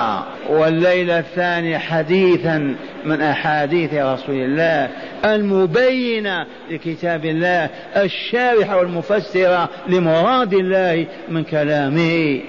والليلة 0.60 1.18
الثانية 1.18 1.78
حديثا 1.78 2.76
من 3.04 3.20
أحاديث 3.20 3.94
رسول 3.94 4.34
الله 4.34 4.88
المبينة 5.24 6.46
لكتاب 6.70 7.24
الله 7.24 7.68
الشارحة 7.96 8.76
والمفسرة 8.76 9.68
لمراد 9.88 10.52
الله 10.52 11.06
من 11.28 11.44
كلامه. 11.44 12.40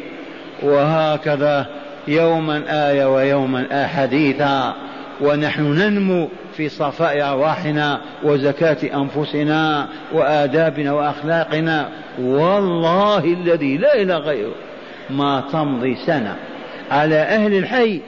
وهكذا 0.64 1.66
يوما 2.08 2.64
آية 2.90 3.16
ويوما 3.16 3.86
أحاديثا. 3.86 4.76
ونحن 5.22 5.64
ننمو 5.64 6.30
في 6.58 6.70
صفاء 6.70 7.32
أرواحنا 7.32 8.02
وزكاة 8.24 8.78
أنفسنا 8.94 9.88
وآدابنا 10.14 10.94
وأخلاقنا. 10.94 11.90
والله 12.20 13.24
الذي 13.24 13.78
لا 13.78 14.02
إله 14.02 14.18
غيره. 14.18 14.56
ما 15.10 15.44
تمضي 15.52 15.96
سنة. 15.96 16.36
على 16.92 17.16
أهل 17.16 17.58
الحي 17.58 18.02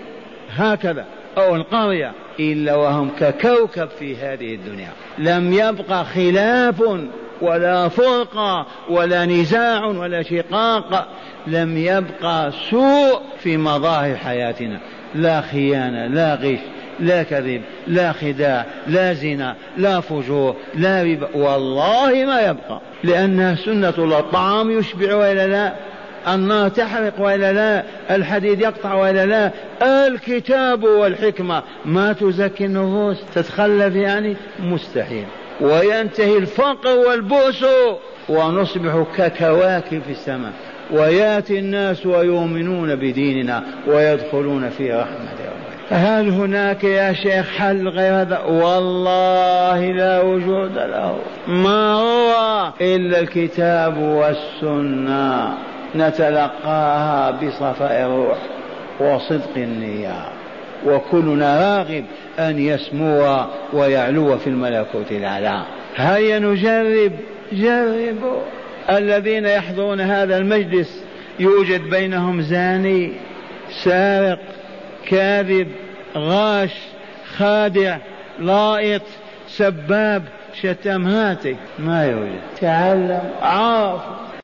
هكذا 0.55 1.05
أو 1.37 1.55
القرية 1.55 2.11
إلا 2.39 2.75
وهم 2.75 3.11
ككوكب 3.19 3.89
في 3.99 4.15
هذه 4.17 4.55
الدنيا. 4.55 4.89
لم 5.17 5.53
يبق 5.53 6.03
خلاف 6.03 6.83
ولا 7.41 7.89
فرقة 7.89 8.65
ولا 8.89 9.25
نزاع 9.25 9.85
ولا 9.85 10.23
شقاق. 10.23 11.07
لم 11.47 11.77
يبقى 11.77 12.51
سوء 12.69 13.21
في 13.39 13.57
مظاهر 13.57 14.15
حياتنا. 14.15 14.79
لا 15.15 15.41
خيانة 15.41 16.07
لا 16.07 16.35
غش 16.35 16.59
لا 16.99 17.23
كذب 17.23 17.61
لا 17.87 18.11
خداع 18.11 18.65
لا 18.87 19.13
زنا 19.13 19.55
لا 19.77 19.99
فجور 19.99 20.55
لا 20.75 21.03
ربا. 21.03 21.29
والله 21.33 22.25
ما 22.25 22.41
يبقى. 22.41 22.81
لأنها 23.03 23.55
سنة 23.55 23.93
الله. 23.97 24.19
الطعام 24.19 24.79
يشبع 24.79 25.15
وإلا 25.15 25.47
لا؟ 25.47 25.73
النار 26.27 26.69
تحرق 26.69 27.13
وإلا 27.19 27.53
لا 27.53 27.83
الحديد 28.15 28.61
يقطع 28.61 28.93
وإلا 28.93 29.25
لا. 29.25 29.51
الكتاب 30.07 30.83
والحكمة. 30.83 31.63
ما 31.85 32.13
تزكي 32.13 32.65
النفوس 32.65 33.17
تتخلف 33.35 33.95
يعني 33.95 34.35
مستحيل. 34.59 35.25
وينتهي 35.61 36.37
الفقر 36.37 36.97
والبؤس 37.07 37.65
ونصبح 38.29 39.03
ككواكب 39.17 40.01
في 40.01 40.11
السماء. 40.11 40.51
وياتي 40.91 41.59
الناس 41.59 42.05
ويؤمنون 42.05 42.95
بديننا 42.95 43.63
ويدخلون 43.87 44.69
في 44.69 44.91
رحمة 44.91 45.33
هل 45.89 46.29
هناك 46.29 46.83
يا 46.83 47.13
شيخ 47.13 47.49
حل 47.49 47.87
غير 47.87 48.21
هذا؟ 48.21 48.39
والله 48.39 49.91
لا 49.91 50.21
وجود 50.21 50.75
له. 50.75 51.17
ما 51.47 51.93
هو 51.93 52.71
إلا 52.81 53.19
الكتاب 53.19 53.97
والسنة. 53.97 55.53
نتلقاها 55.95 57.31
بصفاء 57.31 58.05
الروح 58.05 58.37
وصدق 58.99 59.57
النية. 59.57 60.25
وكلنا 60.85 61.77
راغب 61.77 62.05
أن 62.39 62.59
يسمو 62.59 63.45
ويعلو 63.73 64.37
في 64.37 64.47
الملكوت 64.47 65.11
الأعلى. 65.11 65.61
هيا 65.95 66.39
نجرب 66.39 67.11
جربوا. 67.51 68.41
الذين 68.89 69.45
يحضرون 69.45 70.01
هذا 70.01 70.37
المجلس 70.37 71.03
يوجد 71.39 71.89
بينهم 71.89 72.41
زاني 72.41 73.11
سارق 73.83 74.39
كاذب 75.07 75.67
غاش 76.17 76.71
خادع 77.37 77.97
لائط 78.39 79.01
سباب 79.47 80.23
شتم 80.61 81.07
هاتي 81.07 81.55
ما 81.79 82.05
يوجد. 82.05 82.39
تعلم. 82.61 83.21
عاف 83.41 84.01